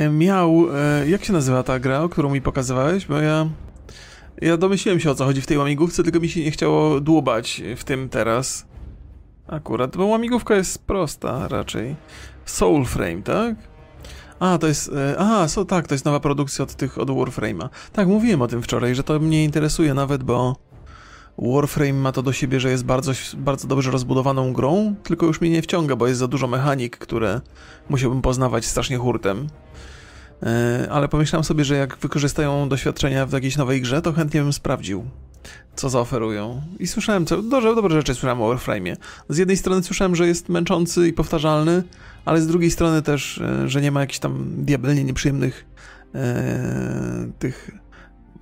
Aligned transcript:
e, 0.00 0.08
miał... 0.08 0.66
E, 0.74 1.08
jak 1.08 1.24
się 1.24 1.32
nazywa 1.32 1.62
ta 1.62 1.78
gra, 1.78 2.08
którą 2.10 2.30
mi 2.30 2.40
pokazywałeś? 2.40 3.06
Bo 3.06 3.18
ja... 3.18 3.46
Ja 4.40 4.56
domyśliłem 4.56 5.00
się 5.00 5.10
o 5.10 5.14
co 5.14 5.24
chodzi 5.24 5.40
w 5.40 5.46
tej 5.46 5.58
łamigłówce, 5.58 6.02
tylko 6.02 6.20
mi 6.20 6.28
się 6.28 6.44
nie 6.44 6.50
chciało 6.50 7.00
dłubać 7.00 7.62
w 7.76 7.84
tym 7.84 8.08
teraz. 8.08 8.66
Akurat, 9.46 9.96
bo 9.96 10.06
łamigłówka 10.06 10.54
jest 10.54 10.86
prosta 10.86 11.48
raczej. 11.48 11.96
Soulframe, 12.44 13.22
tak? 13.22 13.54
A, 14.40 14.58
to 14.58 14.66
jest. 14.66 14.92
E, 14.92 15.16
aha, 15.18 15.48
so, 15.48 15.64
tak, 15.64 15.88
to 15.88 15.94
jest 15.94 16.04
nowa 16.04 16.20
produkcja 16.20 16.62
od 16.62 16.74
tych 16.74 16.98
od 16.98 17.10
Warframe'a. 17.10 17.68
Tak, 17.92 18.08
mówiłem 18.08 18.42
o 18.42 18.46
tym 18.46 18.62
wczoraj, 18.62 18.94
że 18.94 19.02
to 19.02 19.20
mnie 19.20 19.44
interesuje 19.44 19.94
nawet, 19.94 20.22
bo 20.22 20.56
Warframe 21.38 21.92
ma 21.92 22.12
to 22.12 22.22
do 22.22 22.32
siebie, 22.32 22.60
że 22.60 22.70
jest 22.70 22.84
bardzo, 22.84 23.12
bardzo 23.36 23.68
dobrze 23.68 23.90
rozbudowaną 23.90 24.52
grą, 24.52 24.94
tylko 25.02 25.26
już 25.26 25.40
mnie 25.40 25.50
nie 25.50 25.62
wciąga, 25.62 25.96
bo 25.96 26.06
jest 26.06 26.20
za 26.20 26.28
dużo 26.28 26.46
mechanik, 26.46 26.98
które 26.98 27.40
musiałbym 27.90 28.22
poznawać 28.22 28.64
strasznie 28.64 28.96
hurtem. 28.96 29.46
E, 30.42 30.88
ale 30.90 31.08
pomyślałem 31.08 31.44
sobie, 31.44 31.64
że 31.64 31.76
jak 31.76 31.96
wykorzystają 31.96 32.68
doświadczenia 32.68 33.26
w 33.26 33.32
jakiejś 33.32 33.56
nowej 33.56 33.80
grze, 33.80 34.02
to 34.02 34.12
chętnie 34.12 34.42
bym 34.42 34.52
sprawdził, 34.52 35.04
co 35.76 35.88
zaoferują. 35.88 36.62
I 36.78 36.86
słyszałem, 36.86 37.26
co, 37.26 37.42
dobre, 37.42 37.74
dobre 37.74 37.94
rzeczy 37.94 38.14
słyszałem 38.14 38.42
o 38.42 38.54
Warframe'ie. 38.54 38.96
Z 39.28 39.38
jednej 39.38 39.56
strony 39.56 39.82
słyszałem, 39.82 40.16
że 40.16 40.26
jest 40.26 40.48
męczący 40.48 41.08
i 41.08 41.12
powtarzalny, 41.12 41.82
ale 42.24 42.40
z 42.40 42.46
drugiej 42.46 42.70
strony 42.70 43.02
też, 43.02 43.38
e, 43.38 43.68
że 43.68 43.80
nie 43.80 43.90
ma 43.90 44.00
jakichś 44.00 44.18
tam 44.18 44.44
diabelnie 44.56 45.04
nieprzyjemnych 45.04 45.66
e, 46.14 47.30
tych 47.38 47.70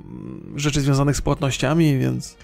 mm, 0.00 0.52
rzeczy 0.56 0.80
związanych 0.80 1.16
z 1.16 1.20
płatnościami, 1.20 1.98
więc 1.98 2.36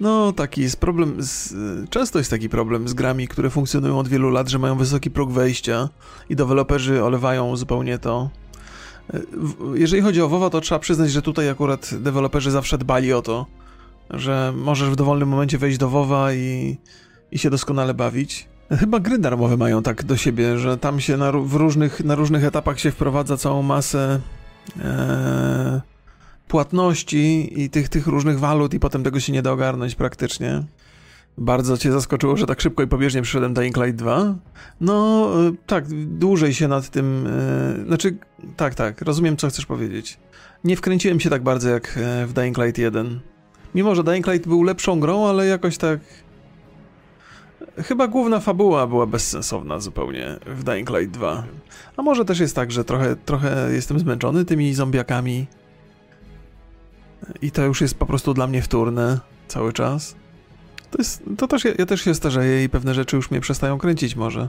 no 0.00 0.32
taki 0.32 0.62
jest 0.62 0.76
problem, 0.76 1.16
z, 1.18 1.54
często 1.90 2.18
jest 2.18 2.30
taki 2.30 2.48
problem 2.48 2.88
z 2.88 2.94
grami, 2.94 3.28
które 3.28 3.50
funkcjonują 3.50 3.98
od 3.98 4.08
wielu 4.08 4.30
lat, 4.30 4.48
że 4.48 4.58
mają 4.58 4.76
wysoki 4.76 5.10
próg 5.10 5.32
wejścia 5.32 5.88
i 6.28 6.36
deweloperzy 6.36 7.04
olewają 7.04 7.56
zupełnie 7.56 7.98
to. 7.98 8.30
Jeżeli 9.74 10.02
chodzi 10.02 10.22
o 10.22 10.28
WoWa, 10.28 10.50
to 10.50 10.60
trzeba 10.60 10.78
przyznać, 10.78 11.10
że 11.10 11.22
tutaj 11.22 11.48
akurat 11.48 11.90
deweloperzy 11.94 12.50
zawsze 12.50 12.78
dbali 12.78 13.12
o 13.12 13.22
to, 13.22 13.46
że 14.10 14.52
możesz 14.56 14.90
w 14.90 14.96
dowolnym 14.96 15.28
momencie 15.28 15.58
wejść 15.58 15.78
do 15.78 15.88
WoWa 15.88 16.32
i, 16.32 16.76
i 17.32 17.38
się 17.38 17.50
doskonale 17.50 17.94
bawić. 17.94 18.48
Chyba 18.70 19.00
gry 19.00 19.18
darmowe 19.18 19.56
mają 19.56 19.82
tak 19.82 20.04
do 20.04 20.16
siebie, 20.16 20.58
że 20.58 20.78
tam 20.78 21.00
się 21.00 21.16
na, 21.16 21.32
w 21.32 21.54
różnych, 21.54 22.04
na 22.04 22.14
różnych 22.14 22.44
etapach 22.44 22.80
się 22.80 22.90
wprowadza 22.90 23.36
całą 23.36 23.62
masę 23.62 24.20
e, 24.80 25.80
płatności 26.48 27.52
i 27.62 27.70
tych, 27.70 27.88
tych 27.88 28.06
różnych 28.06 28.38
walut 28.38 28.74
i 28.74 28.80
potem 28.80 29.02
tego 29.02 29.20
się 29.20 29.32
nie 29.32 29.42
da 29.42 29.52
ogarnąć 29.52 29.94
praktycznie. 29.94 30.62
Bardzo 31.38 31.78
cię 31.78 31.92
zaskoczyło, 31.92 32.36
że 32.36 32.46
tak 32.46 32.60
szybko 32.60 32.82
i 32.82 32.86
pobieżnie 32.86 33.22
przyszedłem 33.22 33.54
Dying 33.54 33.76
Light 33.76 33.96
2? 33.96 34.34
No, 34.80 35.28
e, 35.48 35.52
tak, 35.66 35.84
dłużej 36.18 36.54
się 36.54 36.68
nad 36.68 36.88
tym... 36.88 37.26
E, 37.26 37.86
znaczy, 37.86 38.16
tak, 38.56 38.74
tak, 38.74 39.02
rozumiem, 39.02 39.36
co 39.36 39.48
chcesz 39.48 39.66
powiedzieć. 39.66 40.18
Nie 40.64 40.76
wkręciłem 40.76 41.20
się 41.20 41.30
tak 41.30 41.42
bardzo 41.42 41.70
jak 41.70 41.98
e, 41.98 42.26
w 42.26 42.32
Dying 42.32 42.58
Light 42.58 42.78
1. 42.78 43.20
Mimo, 43.74 43.94
że 43.94 44.04
Dying 44.04 44.26
Light 44.26 44.48
był 44.48 44.62
lepszą 44.62 45.00
grą, 45.00 45.26
ale 45.26 45.46
jakoś 45.46 45.78
tak 45.78 46.00
Chyba 47.76 48.08
główna 48.08 48.40
fabuła 48.40 48.86
była 48.86 49.06
bezsensowna 49.06 49.80
zupełnie 49.80 50.38
w 50.46 50.64
Dying 50.64 50.90
Light 50.90 51.10
2. 51.10 51.44
A 51.96 52.02
może 52.02 52.24
też 52.24 52.40
jest 52.40 52.56
tak, 52.56 52.72
że 52.72 52.84
trochę, 52.84 53.16
trochę 53.16 53.68
jestem 53.72 53.98
zmęczony 53.98 54.44
tymi 54.44 54.74
zombiakami 54.74 55.46
i 57.42 57.50
to 57.50 57.62
już 57.62 57.80
jest 57.80 57.94
po 57.94 58.06
prostu 58.06 58.34
dla 58.34 58.46
mnie 58.46 58.62
wtórne 58.62 59.20
cały 59.48 59.72
czas. 59.72 60.14
To, 60.90 60.98
jest, 60.98 61.22
to 61.38 61.48
też, 61.48 61.64
ja, 61.64 61.72
ja 61.78 61.86
też 61.86 62.00
się 62.00 62.14
starzeję 62.14 62.64
i 62.64 62.68
pewne 62.68 62.94
rzeczy 62.94 63.16
już 63.16 63.30
mnie 63.30 63.40
przestają 63.40 63.78
kręcić 63.78 64.16
może. 64.16 64.48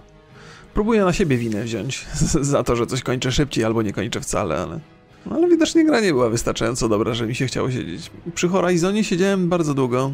Próbuję 0.74 1.06
na 1.06 1.14
siebie 1.14 1.38
winę 1.38 1.64
wziąć 1.64 2.06
za 2.54 2.64
to, 2.64 2.76
że 2.76 2.88
coś 2.88 3.02
kończę 3.02 3.32
szybciej 3.32 3.66
albo 3.66 3.82
nie 3.82 3.94
kończę 3.94 4.22
wcale, 4.22 4.58
ale... 4.58 4.80
No 5.26 5.36
ale 5.36 5.48
widocznie 5.48 5.86
gra 5.86 6.00
nie 6.00 6.14
była 6.14 6.30
wystarczająco 6.30 6.90
dobra, 6.90 7.14
że 7.14 7.28
mi 7.28 7.36
się 7.36 7.46
chciało 7.46 7.72
siedzieć. 7.72 8.12
Przy 8.36 8.50
Horizonie 8.50 9.04
siedziałem 9.04 9.50
bardzo 9.50 9.74
długo. 9.74 10.12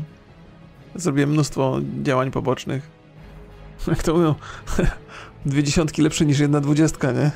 Zrobiłem 0.96 1.30
mnóstwo 1.30 1.80
działań 2.04 2.32
pobocznych. 2.32 2.90
Jak 3.88 4.04
to 4.04 4.14
mówią, 4.14 4.36
dwie 5.46 5.64
dziesiątki 5.64 6.02
lepsze 6.02 6.26
niż 6.26 6.40
jedna 6.40 6.62
dwudziestka, 6.62 7.12
nie? 7.12 7.32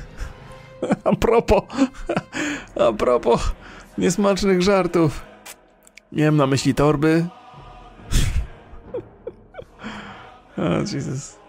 A 1.04 1.16
propos, 1.16 1.62
a 2.80 2.92
propos 2.92 3.52
niesmacznych 3.98 4.62
żartów. 4.62 5.22
Miałem 6.12 6.36
na 6.36 6.46
myśli 6.46 6.74
torby. 6.74 7.26
O, 10.58 10.78
Jesus. 10.78 11.43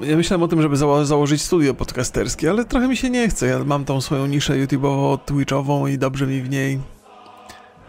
Ja 0.00 0.16
myślałem 0.16 0.42
o 0.42 0.48
tym, 0.48 0.62
żeby 0.62 0.76
zało 0.76 1.04
założyć 1.04 1.42
studio 1.42 1.74
podcasterskie, 1.74 2.50
ale 2.50 2.64
trochę 2.64 2.88
mi 2.88 2.96
się 2.96 3.10
nie 3.10 3.28
chce. 3.28 3.46
Ja 3.46 3.64
mam 3.64 3.84
tą 3.84 4.00
swoją 4.00 4.26
niszę 4.26 4.52
YouTube'ową, 4.54 5.18
Twitch'ową 5.26 5.90
i 5.90 5.98
dobrze 5.98 6.26
mi 6.26 6.42
w 6.42 6.50
niej. 6.50 6.80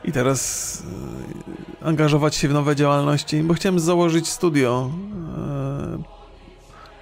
I 0.03 0.11
teraz 0.11 0.83
e, 1.81 1.85
angażować 1.85 2.35
się 2.35 2.47
w 2.47 2.53
nowe 2.53 2.75
działalności, 2.75 3.43
bo 3.43 3.53
chciałem 3.53 3.79
założyć 3.79 4.27
studio 4.27 4.91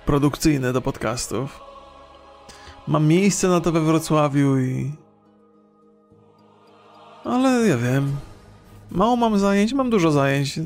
produkcyjne 0.05 0.73
do 0.73 0.81
podcastów. 0.81 1.59
Mam 2.87 3.07
miejsce 3.07 3.47
na 3.47 3.61
to 3.61 3.71
we 3.71 3.81
Wrocławiu 3.81 4.57
i. 4.59 4.91
Ale 7.23 7.67
ja 7.67 7.77
wiem. 7.77 8.17
Mało 8.91 9.15
mam 9.15 9.39
zajęć, 9.39 9.73
mam 9.73 9.89
dużo 9.89 10.11
zajęć. 10.11 10.59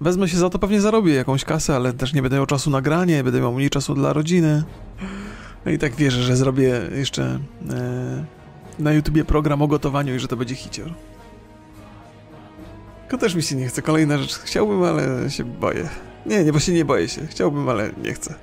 Wezmę 0.00 0.28
się 0.28 0.36
za 0.36 0.50
to, 0.50 0.58
pewnie 0.58 0.80
zarobię 0.80 1.14
jakąś 1.14 1.44
kasę, 1.44 1.76
ale 1.76 1.92
też 1.92 2.12
nie 2.12 2.22
będę 2.22 2.36
miał 2.36 2.46
czasu 2.46 2.70
na 2.70 2.80
granie, 2.80 3.24
będę 3.24 3.40
miał 3.40 3.52
mniej 3.52 3.70
czasu 3.70 3.94
dla 3.94 4.12
rodziny. 4.12 4.62
No 5.66 5.72
i 5.72 5.78
tak 5.78 5.94
wierzę, 5.94 6.22
że 6.22 6.36
zrobię 6.36 6.80
jeszcze 6.96 7.38
e, 7.70 8.24
na 8.78 8.92
YouTubie 8.92 9.24
program 9.24 9.62
o 9.62 9.68
gotowaniu 9.68 10.14
i 10.14 10.18
że 10.18 10.28
to 10.28 10.36
będzie 10.36 10.54
hicior. 10.54 10.94
Tylko 13.00 13.18
też 13.18 13.34
mi 13.34 13.42
się 13.42 13.56
nie 13.56 13.68
chce. 13.68 13.82
Kolejna 13.82 14.18
rzecz. 14.18 14.34
Chciałbym, 14.34 14.82
ale 14.82 15.30
się 15.30 15.44
boję. 15.44 15.88
Nie, 16.26 16.44
nie, 16.44 16.52
właśnie 16.52 16.74
nie 16.74 16.84
boję 16.84 17.08
się. 17.08 17.26
Chciałbym, 17.26 17.68
ale 17.68 17.90
nie 18.04 18.14
chcę. 18.14 18.34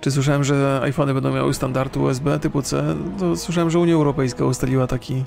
Czy 0.00 0.10
słyszałem, 0.10 0.44
że 0.44 0.80
iPhony 0.82 1.14
będą 1.14 1.34
miały 1.34 1.54
standard 1.54 1.96
USB 1.96 2.38
typu 2.38 2.62
C? 2.62 2.96
To 3.18 3.36
słyszałem, 3.36 3.70
że 3.70 3.78
Unia 3.78 3.94
Europejska 3.94 4.44
ustaliła 4.44 4.86
taki, 4.86 5.24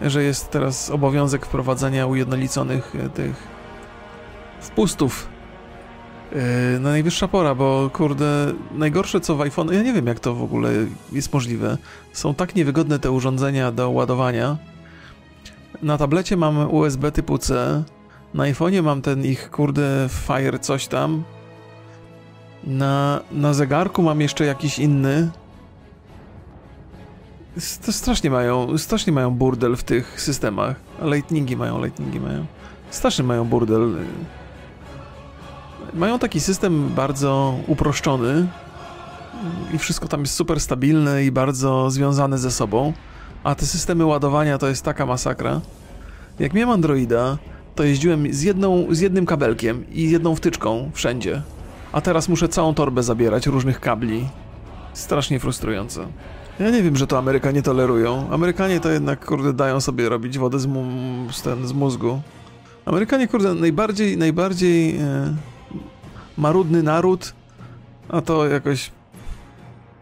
że 0.00 0.22
jest 0.22 0.50
teraz 0.50 0.90
obowiązek 0.90 1.46
wprowadzania 1.46 2.06
ujednoliconych 2.06 2.94
e, 2.96 3.08
tych 3.08 3.48
wpustów. 4.60 5.28
Yy, 6.32 6.80
na 6.80 6.90
najwyższa 6.90 7.28
pora, 7.28 7.54
bo 7.54 7.90
kurde, 7.92 8.52
najgorsze 8.72 9.20
co 9.20 9.36
w 9.36 9.40
iPhone, 9.40 9.72
ja 9.72 9.82
nie 9.82 9.92
wiem 9.92 10.06
jak 10.06 10.20
to 10.20 10.34
w 10.34 10.42
ogóle 10.42 10.70
jest 11.12 11.32
możliwe. 11.32 11.78
Są 12.12 12.34
tak 12.34 12.54
niewygodne 12.54 12.98
te 12.98 13.10
urządzenia 13.10 13.72
do 13.72 13.90
ładowania. 13.90 14.56
Na 15.82 15.98
tablecie 15.98 16.36
mam 16.36 16.74
USB 16.74 17.12
typu 17.12 17.38
C, 17.38 17.82
na 18.34 18.44
iPhone'ie 18.44 18.82
mam 18.82 19.02
ten 19.02 19.24
ich 19.24 19.50
kurde 19.50 20.08
Fire 20.08 20.58
coś 20.58 20.86
tam, 20.86 21.24
na, 22.64 23.20
na 23.32 23.54
zegarku 23.54 24.02
mam 24.02 24.20
jeszcze 24.20 24.44
jakiś 24.44 24.78
inny. 24.78 25.30
To 27.86 27.92
strasznie 27.92 28.30
mają, 28.30 28.78
strasznie 28.78 29.12
mają 29.12 29.30
burdel 29.30 29.76
w 29.76 29.82
tych 29.82 30.20
systemach. 30.20 30.76
Lightningi 31.02 31.56
mają, 31.56 31.84
lightningi 31.84 32.20
mają. 32.20 32.46
Strasznie 32.90 33.24
mają 33.24 33.44
burdel. 33.44 33.96
Mają 35.94 36.18
taki 36.18 36.40
system 36.40 36.88
bardzo 36.88 37.54
uproszczony 37.66 38.46
i 39.74 39.78
wszystko 39.78 40.08
tam 40.08 40.20
jest 40.20 40.34
super 40.34 40.60
stabilne 40.60 41.24
i 41.24 41.32
bardzo 41.32 41.90
związane 41.90 42.38
ze 42.38 42.50
sobą, 42.50 42.92
a 43.44 43.54
te 43.54 43.66
systemy 43.66 44.04
ładowania 44.04 44.58
to 44.58 44.68
jest 44.68 44.84
taka 44.84 45.06
masakra. 45.06 45.60
Jak 46.38 46.54
miałem 46.54 46.70
Androida, 46.70 47.38
to 47.74 47.84
jeździłem 47.84 48.32
z, 48.32 48.42
jedną, 48.42 48.86
z 48.90 49.00
jednym 49.00 49.26
kabelkiem 49.26 49.90
i 49.90 50.10
jedną 50.10 50.34
wtyczką 50.34 50.90
wszędzie 50.94 51.42
a 51.92 52.00
teraz 52.00 52.28
muszę 52.28 52.48
całą 52.48 52.74
torbę 52.74 53.02
zabierać 53.02 53.46
różnych 53.46 53.80
kabli. 53.80 54.28
Strasznie 54.92 55.40
frustrujące. 55.40 56.06
Ja 56.60 56.70
nie 56.70 56.82
wiem, 56.82 56.96
że 56.96 57.06
to 57.06 57.18
Amerykanie 57.18 57.62
tolerują. 57.62 58.30
Amerykanie 58.30 58.80
to 58.80 58.90
jednak, 58.90 59.26
kurde, 59.26 59.52
dają 59.52 59.80
sobie 59.80 60.08
robić 60.08 60.38
wodę 60.38 60.58
z, 60.58 60.66
mu- 60.66 61.32
z, 61.32 61.42
ten, 61.42 61.66
z 61.66 61.72
mózgu. 61.72 62.20
Amerykanie, 62.86 63.28
kurde, 63.28 63.54
najbardziej, 63.54 64.16
najbardziej 64.16 64.96
e, 64.96 65.34
marudny 66.38 66.82
naród, 66.82 67.32
a 68.08 68.20
to 68.20 68.46
jakoś 68.46 68.90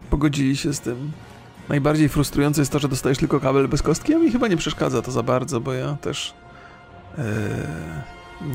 pogodzili 0.09 0.57
się 0.57 0.73
z 0.73 0.79
tym. 0.79 1.11
Najbardziej 1.69 2.09
frustrujące 2.09 2.61
jest 2.61 2.71
to, 2.71 2.79
że 2.79 2.87
dostajesz 2.87 3.17
tylko 3.17 3.39
kabel 3.39 3.67
bez 3.67 3.81
kostki, 3.81 4.13
a 4.13 4.19
mi 4.19 4.31
chyba 4.31 4.47
nie 4.47 4.57
przeszkadza 4.57 5.01
to 5.01 5.11
za 5.11 5.23
bardzo, 5.23 5.59
bo 5.59 5.73
ja 5.73 5.97
też... 6.01 6.33
E, 7.17 7.23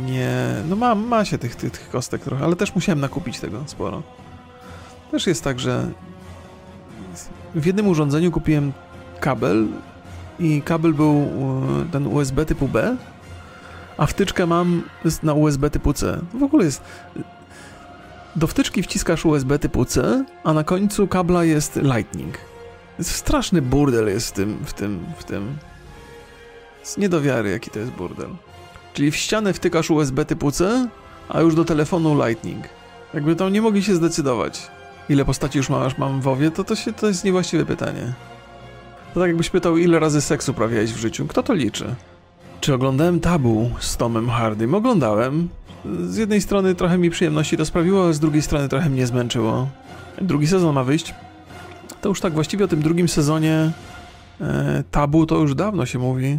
nie, 0.01 0.55
no 0.69 0.77
ma, 0.77 0.95
ma 0.95 1.25
się 1.25 1.39
tych, 1.39 1.57
tych, 1.57 1.71
tych 1.71 1.91
kostek 1.91 2.23
trochę, 2.23 2.45
ale 2.45 2.57
też 2.57 2.75
musiałem 2.75 3.01
nakupić 3.01 3.41
tego 3.41 3.63
sporo. 3.67 4.03
Też 5.11 5.27
jest 5.27 5.45
tak, 5.45 5.61
że 5.61 5.89
w 7.55 7.67
jednym 7.67 7.89
urządzeniu 7.89 8.31
kupiłem 8.31 8.73
kabel 9.21 9.67
i 10.39 10.63
kabel 10.63 10.95
był 10.95 11.11
e, 11.11 11.93
ten 11.93 12.07
USB 12.07 12.47
typu 12.47 12.69
B, 12.69 12.97
a 13.97 14.07
wtyczkę 14.07 14.47
mam 14.47 14.83
na 15.23 15.35
USB 15.35 15.71
typu 15.71 15.93
C. 15.93 16.21
W 16.35 16.43
ogóle 16.43 16.65
jest... 16.65 16.83
Do 18.37 18.47
wtyczki 18.47 18.83
wciskasz 18.83 19.25
USB 19.25 19.59
typu 19.59 19.85
C, 19.85 20.25
a 20.45 20.53
na 20.53 20.65
końcu 20.65 21.09
kabla 21.09 21.45
jest 21.45 21.77
Lightning. 21.77 22.39
Straszny 23.01 23.63
burdel 23.63 24.09
jest 24.09 24.29
w 24.29 24.33
tym, 24.33 24.59
w 24.65 24.73
tym, 24.73 25.05
w 25.19 25.25
tym. 25.25 25.57
Z 26.83 26.97
niedowiary, 26.97 27.51
jaki 27.51 27.71
to 27.71 27.79
jest 27.79 27.93
burdel. 27.93 28.29
Czyli 28.95 29.11
w 29.11 29.17
ścianę 29.17 29.53
wtykasz 29.53 29.91
USB 29.91 30.25
typu 30.25 30.51
C, 30.51 30.89
a 31.29 31.41
już 31.41 31.55
do 31.55 31.65
telefonu 31.65 32.27
Lightning. 32.27 32.65
Jakby 33.15 33.37
tam 33.37 33.53
nie 33.53 33.63
mogli 33.63 33.83
się 33.83 33.95
zdecydować. 33.95 34.71
Ile 35.09 35.25
postaci 35.25 35.59
już 35.59 35.69
masz, 35.69 35.99
mam 35.99 36.21
w 36.21 36.25
WoWie, 36.25 36.51
to 36.51 36.65
to, 36.65 36.77
się, 36.77 36.93
to 36.93 37.09
jest 37.09 37.25
niewłaściwe 37.25 37.67
pytanie. 37.67 38.13
To 39.15 39.21
tak 39.21 39.29
jakbyś 39.29 39.51
pytał, 39.51 39.77
ile 39.77 39.99
razy 39.99 40.21
seksu 40.21 40.55
prawiałeś 40.55 40.93
w 40.93 40.97
życiu. 40.97 41.27
Kto 41.27 41.43
to 41.43 41.55
liczy? 41.55 41.95
Czy 42.61 42.75
oglądałem 42.75 43.21
Tabu 43.21 43.71
z 43.81 43.97
Tomem 43.97 44.31
Hardym? 44.31 44.75
Oglądałem. 44.75 45.49
Z 45.85 46.17
jednej 46.17 46.41
strony 46.41 46.75
trochę 46.75 46.99
mi 46.99 47.11
przyjemności 47.11 47.57
to 47.57 47.65
sprawiło, 47.65 48.09
a 48.09 48.13
z 48.13 48.21
drugiej 48.21 48.43
strony 48.43 48.69
trochę 48.69 48.91
mnie 48.91 49.07
zmęczyło. 49.07 49.69
Drugi 50.21 50.47
sezon 50.47 50.75
ma 50.75 50.85
wyjść. 50.85 51.15
To 52.01 52.09
już 52.09 52.21
tak 52.21 52.33
właściwie 52.33 52.65
o 52.65 52.69
tym 52.69 52.83
drugim 52.83 53.09
sezonie 53.09 53.71
e, 54.41 54.85
Tabu 54.91 55.27
to 55.27 55.37
już 55.37 55.55
dawno 55.55 55.87
się 55.87 55.99
mówi. 55.99 56.39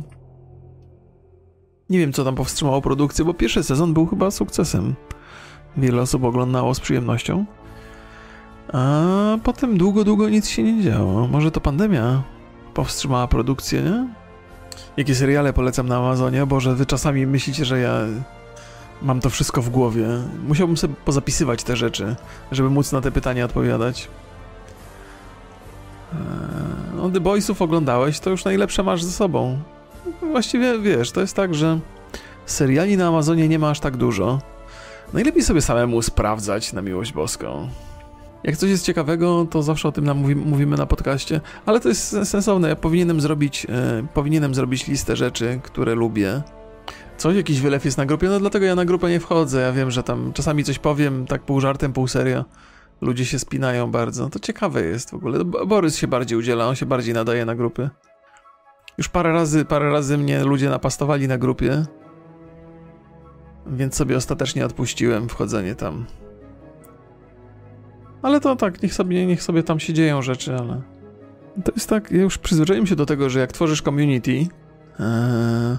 Nie 1.89 1.99
wiem, 1.99 2.13
co 2.13 2.23
tam 2.23 2.35
powstrzymało 2.35 2.81
produkcję, 2.81 3.25
bo 3.25 3.33
pierwszy 3.33 3.63
sezon 3.63 3.93
był 3.93 4.05
chyba 4.05 4.31
sukcesem. 4.31 4.95
Wiele 5.77 6.01
osób 6.01 6.23
oglądało 6.23 6.73
z 6.73 6.79
przyjemnością. 6.79 7.45
A 8.73 9.37
potem 9.43 9.77
długo, 9.77 10.03
długo 10.03 10.29
nic 10.29 10.49
się 10.49 10.63
nie 10.63 10.83
działo. 10.83 11.27
Może 11.27 11.51
to 11.51 11.61
pandemia 11.61 12.23
powstrzymała 12.73 13.27
produkcję, 13.27 13.81
nie? 13.81 14.07
Jakie 14.97 15.15
seriale 15.15 15.53
polecam 15.53 15.87
na 15.87 15.97
Amazonie? 15.97 16.45
Boże, 16.45 16.75
wy 16.75 16.85
czasami 16.85 17.27
myślicie, 17.27 17.65
że 17.65 17.79
ja 17.79 17.99
mam 19.01 19.19
to 19.19 19.29
wszystko 19.29 19.61
w 19.61 19.69
głowie. 19.69 20.07
Musiałbym 20.47 20.77
sobie 20.77 20.93
pozapisywać 21.05 21.63
te 21.63 21.75
rzeczy, 21.75 22.15
żeby 22.51 22.69
móc 22.69 22.91
na 22.91 23.01
te 23.01 23.11
pytania 23.11 23.45
odpowiadać. 23.45 24.07
Eee, 26.13 26.19
no, 26.95 27.09
The 27.09 27.19
Boysów 27.19 27.61
oglądałeś, 27.61 28.19
to 28.19 28.29
już 28.29 28.45
najlepsze 28.45 28.83
masz 28.83 29.03
ze 29.03 29.11
sobą. 29.11 29.59
Właściwie, 30.21 30.79
wiesz, 30.79 31.11
to 31.11 31.21
jest 31.21 31.35
tak, 31.35 31.55
że 31.55 31.79
seriali 32.45 32.97
na 32.97 33.07
Amazonie 33.07 33.47
nie 33.47 33.59
ma 33.59 33.69
aż 33.69 33.79
tak 33.79 33.97
dużo. 33.97 34.39
Najlepiej 35.13 35.43
sobie 35.43 35.61
samemu 35.61 36.01
sprawdzać 36.01 36.73
na 36.73 36.81
miłość 36.81 37.13
boską. 37.13 37.69
Jak 38.43 38.57
coś 38.57 38.69
jest 38.69 38.85
ciekawego, 38.85 39.47
to 39.49 39.63
zawsze 39.63 39.87
o 39.87 39.91
tym 39.91 40.05
nam 40.05 40.17
mówi, 40.17 40.35
mówimy 40.35 40.77
na 40.77 40.85
podcaście, 40.85 41.41
ale 41.65 41.79
to 41.79 41.89
jest 41.89 42.17
sensowne. 42.23 42.69
Ja 42.69 42.75
powinienem 42.75 43.21
zrobić, 43.21 43.67
e, 43.69 44.07
powinienem 44.13 44.55
zrobić 44.55 44.87
listę 44.87 45.15
rzeczy, 45.15 45.59
które 45.63 45.95
lubię. 45.95 46.41
Coś, 47.17 47.35
jakiś 47.35 47.61
wylew 47.61 47.85
jest 47.85 47.97
na 47.97 48.05
grupie, 48.05 48.29
no 48.29 48.39
dlatego 48.39 48.65
ja 48.65 48.75
na 48.75 48.85
grupę 48.85 49.09
nie 49.09 49.19
wchodzę. 49.19 49.61
Ja 49.61 49.71
wiem, 49.71 49.91
że 49.91 50.03
tam 50.03 50.33
czasami 50.33 50.63
coś 50.63 50.79
powiem, 50.79 51.25
tak 51.27 51.41
pół 51.41 51.61
żartem, 51.61 51.93
pół 51.93 52.07
serio. 52.07 52.45
Ludzie 53.01 53.25
się 53.25 53.39
spinają 53.39 53.91
bardzo. 53.91 54.29
To 54.29 54.39
ciekawe 54.39 54.83
jest 54.83 55.11
w 55.11 55.13
ogóle. 55.13 55.45
Borys 55.45 55.97
się 55.97 56.07
bardziej 56.07 56.37
udziela, 56.37 56.67
on 56.67 56.75
się 56.75 56.85
bardziej 56.85 57.13
nadaje 57.13 57.45
na 57.45 57.55
grupy. 57.55 57.89
Już 58.97 59.09
parę 59.09 59.33
razy, 59.33 59.65
parę 59.65 59.91
razy 59.91 60.17
mnie 60.17 60.43
ludzie 60.43 60.69
napastowali 60.69 61.27
na 61.27 61.37
grupie, 61.37 61.85
więc 63.67 63.95
sobie 63.95 64.17
ostatecznie 64.17 64.65
odpuściłem 64.65 65.29
wchodzenie 65.29 65.75
tam. 65.75 66.05
Ale 68.23 68.39
to 68.39 68.55
tak, 68.55 68.83
niech 68.83 68.93
sobie, 68.93 69.25
niech 69.25 69.43
sobie 69.43 69.63
tam 69.63 69.79
się 69.79 69.93
dzieją 69.93 70.21
rzeczy, 70.21 70.55
ale... 70.55 70.81
To 71.65 71.71
jest 71.75 71.89
tak, 71.89 72.11
ja 72.11 72.21
już 72.21 72.37
przyzwyczaiłem 72.37 72.87
się 72.87 72.95
do 72.95 73.05
tego, 73.05 73.29
że 73.29 73.39
jak 73.39 73.51
tworzysz 73.51 73.81
community, 73.81 74.47
ee, 74.99 75.77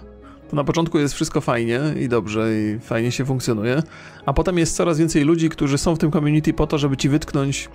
to 0.51 0.57
na 0.57 0.65
początku 0.65 0.99
jest 0.99 1.15
wszystko 1.15 1.41
fajnie 1.41 1.81
i 2.01 2.09
dobrze 2.09 2.49
i 2.55 2.81
fajnie 2.81 3.13
się 3.13 3.25
funkcjonuje, 3.25 3.83
a 4.27 4.33
potem 4.33 4.59
jest 4.59 4.77
coraz 4.77 4.99
więcej 4.99 5.25
ludzi, 5.25 5.49
którzy 5.49 5.79
są 5.79 5.95
w 5.95 5.99
tym 5.99 6.11
community 6.11 6.53
po 6.53 6.67
to, 6.67 6.79
żeby 6.79 6.97
ci 6.97 7.09
wytknąć 7.09 7.69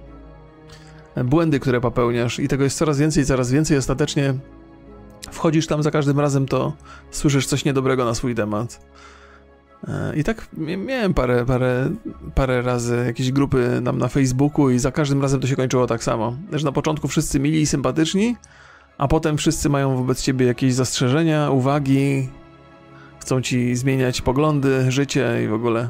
błędy, 1.25 1.59
które 1.59 1.81
popełniasz 1.81 2.39
i 2.39 2.47
tego 2.47 2.63
jest 2.63 2.77
coraz 2.77 2.99
więcej, 2.99 3.25
coraz 3.25 3.51
więcej 3.51 3.77
ostatecznie 3.77 4.33
wchodzisz 5.31 5.67
tam 5.67 5.83
za 5.83 5.91
każdym 5.91 6.19
razem, 6.19 6.45
to 6.45 6.73
słyszysz 7.11 7.45
coś 7.45 7.65
niedobrego 7.65 8.05
na 8.05 8.15
swój 8.15 8.35
temat. 8.35 8.81
E, 9.87 10.15
I 10.15 10.23
tak 10.23 10.47
miałem 10.57 11.13
parę, 11.13 11.45
parę, 11.45 11.89
parę 12.35 12.61
razy 12.61 13.03
jakieś 13.05 13.31
grupy 13.31 13.79
nam 13.81 13.97
na 13.97 14.07
Facebooku 14.07 14.69
i 14.69 14.79
za 14.79 14.91
każdym 14.91 15.21
razem 15.21 15.39
to 15.39 15.47
się 15.47 15.55
kończyło 15.55 15.87
tak 15.87 16.03
samo. 16.03 16.37
Że 16.51 16.65
na 16.65 16.71
początku 16.71 17.07
wszyscy 17.07 17.39
mili 17.39 17.61
i 17.61 17.65
sympatyczni, 17.65 18.35
a 18.97 19.07
potem 19.07 19.37
wszyscy 19.37 19.69
mają 19.69 19.95
wobec 19.95 20.21
ciebie 20.21 20.45
jakieś 20.45 20.73
zastrzeżenia, 20.73 21.49
uwagi, 21.51 22.29
chcą 23.19 23.41
ci 23.41 23.75
zmieniać 23.75 24.21
poglądy, 24.21 24.91
życie 24.91 25.43
i 25.45 25.47
w 25.47 25.53
ogóle. 25.53 25.89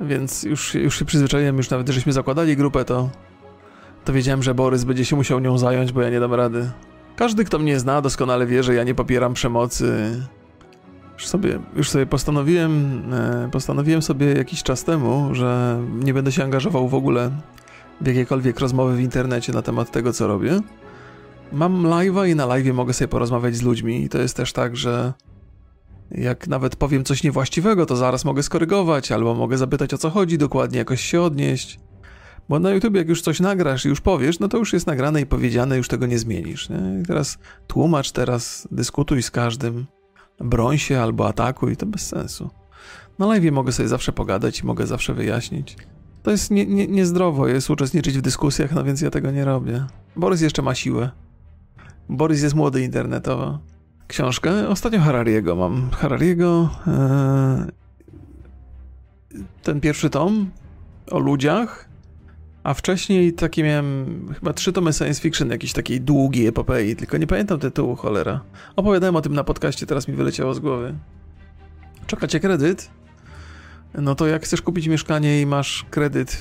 Więc 0.00 0.42
już, 0.42 0.74
już 0.74 0.98
się 0.98 1.04
przyzwyczaiłem, 1.04 1.56
już 1.56 1.70
nawet 1.70 1.88
żeśmy 1.88 2.12
zakładali 2.12 2.56
grupę, 2.56 2.84
to, 2.84 3.10
to 4.04 4.12
wiedziałem, 4.12 4.42
że 4.42 4.54
Borys 4.54 4.84
będzie 4.84 5.04
się 5.04 5.16
musiał 5.16 5.40
nią 5.40 5.58
zająć, 5.58 5.92
bo 5.92 6.02
ja 6.02 6.10
nie 6.10 6.20
dam 6.20 6.34
rady. 6.34 6.70
Każdy, 7.16 7.44
kto 7.44 7.58
mnie 7.58 7.80
zna, 7.80 8.00
doskonale 8.00 8.46
wie, 8.46 8.62
że 8.62 8.74
ja 8.74 8.84
nie 8.84 8.94
popieram 8.94 9.34
przemocy. 9.34 10.20
Już 11.14 11.26
sobie, 11.26 11.58
już 11.76 11.90
sobie 11.90 12.06
postanowiłem, 12.06 13.02
e, 13.12 13.48
postanowiłem 13.52 14.02
sobie 14.02 14.26
jakiś 14.32 14.62
czas 14.62 14.84
temu, 14.84 15.34
że 15.34 15.80
nie 16.04 16.14
będę 16.14 16.32
się 16.32 16.44
angażował 16.44 16.88
w 16.88 16.94
ogóle 16.94 17.30
w 18.00 18.06
jakiekolwiek 18.06 18.60
rozmowy 18.60 18.96
w 18.96 19.00
internecie 19.00 19.52
na 19.52 19.62
temat 19.62 19.90
tego, 19.90 20.12
co 20.12 20.26
robię. 20.26 20.60
Mam 21.52 21.82
live'a 21.82 22.28
i 22.28 22.34
na 22.34 22.46
live'ie 22.46 22.74
mogę 22.74 22.92
sobie 22.92 23.08
porozmawiać 23.08 23.56
z 23.56 23.62
ludźmi 23.62 24.04
i 24.04 24.08
to 24.08 24.18
jest 24.18 24.36
też 24.36 24.52
tak, 24.52 24.76
że 24.76 25.12
jak 26.10 26.48
nawet 26.48 26.76
powiem 26.76 27.04
coś 27.04 27.22
niewłaściwego, 27.22 27.86
to 27.86 27.96
zaraz 27.96 28.24
mogę 28.24 28.42
skorygować, 28.42 29.12
albo 29.12 29.34
mogę 29.34 29.58
zapytać 29.58 29.94
o 29.94 29.98
co 29.98 30.10
chodzi 30.10 30.38
dokładnie, 30.38 30.78
jakoś 30.78 31.00
się 31.00 31.22
odnieść. 31.22 31.80
Bo 32.48 32.58
na 32.58 32.70
YouTube 32.70 32.94
jak 32.94 33.08
już 33.08 33.22
coś 33.22 33.40
nagrasz 33.40 33.84
i 33.84 33.88
już 33.88 34.00
powiesz, 34.00 34.38
no 34.38 34.48
to 34.48 34.58
już 34.58 34.72
jest 34.72 34.86
nagrane 34.86 35.20
i 35.20 35.26
powiedziane, 35.26 35.76
już 35.76 35.88
tego 35.88 36.06
nie 36.06 36.18
zmienisz. 36.18 36.68
Nie? 36.68 37.02
Teraz 37.06 37.38
tłumacz, 37.66 38.12
teraz 38.12 38.68
dyskutuj 38.70 39.22
z 39.22 39.30
każdym, 39.30 39.86
broń 40.40 40.78
się 40.78 41.00
albo 41.00 41.28
atakuj, 41.28 41.76
to 41.76 41.86
bez 41.86 42.06
sensu. 42.06 42.50
Na 43.18 43.26
live 43.26 43.52
mogę 43.52 43.72
sobie 43.72 43.88
zawsze 43.88 44.12
pogadać 44.12 44.60
i 44.60 44.66
mogę 44.66 44.86
zawsze 44.86 45.14
wyjaśnić. 45.14 45.76
To 46.22 46.30
jest 46.30 46.50
nie, 46.50 46.66
nie, 46.66 46.86
niezdrowo, 46.86 47.48
jest 47.48 47.70
uczestniczyć 47.70 48.18
w 48.18 48.22
dyskusjach, 48.22 48.72
no 48.72 48.84
więc 48.84 49.00
ja 49.00 49.10
tego 49.10 49.30
nie 49.30 49.44
robię. 49.44 49.86
Borys 50.16 50.40
jeszcze 50.40 50.62
ma 50.62 50.74
siłę. 50.74 51.10
Borys 52.08 52.42
jest 52.42 52.54
młody 52.54 52.82
internetowo. 52.82 53.58
Książkę? 54.06 54.68
Ostatnio 54.68 55.00
Harariego 55.00 55.56
mam. 55.56 55.90
Harariego... 55.90 56.70
Ee, 56.86 57.66
ten 59.62 59.80
pierwszy 59.80 60.10
tom 60.10 60.50
o 61.10 61.18
ludziach 61.18 61.88
a 62.64 62.74
wcześniej 62.74 63.32
takie 63.32 63.62
miałem 63.62 64.28
chyba 64.34 64.52
trzy 64.52 64.72
tomy 64.72 64.92
science 64.92 65.20
fiction, 65.20 65.50
jakiejś 65.50 65.72
takiej 65.72 66.00
długiej 66.00 66.46
epopei, 66.46 66.96
tylko 66.96 67.16
nie 67.16 67.26
pamiętam 67.26 67.58
tytułu, 67.58 67.96
cholera. 67.96 68.40
Opowiadałem 68.76 69.16
o 69.16 69.20
tym 69.20 69.34
na 69.34 69.44
podcaście, 69.44 69.86
teraz 69.86 70.08
mi 70.08 70.14
wyleciało 70.14 70.54
z 70.54 70.58
głowy. 70.58 70.94
Czekacie 72.06 72.40
kredyt? 72.40 72.90
No 73.94 74.14
to 74.14 74.26
jak 74.26 74.42
chcesz 74.42 74.62
kupić 74.62 74.88
mieszkanie 74.88 75.40
i 75.40 75.46
masz 75.46 75.86
kredyt 75.90 76.40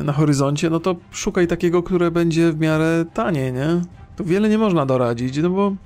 e, 0.00 0.04
na 0.04 0.12
horyzoncie, 0.12 0.70
no 0.70 0.80
to 0.80 0.96
szukaj 1.10 1.46
takiego, 1.46 1.82
które 1.82 2.10
będzie 2.10 2.52
w 2.52 2.58
miarę 2.58 3.04
tanie, 3.14 3.52
nie? 3.52 3.82
Tu 4.16 4.24
wiele 4.24 4.48
nie 4.48 4.58
można 4.58 4.86
doradzić, 4.86 5.38
no 5.38 5.50
bo 5.50 5.76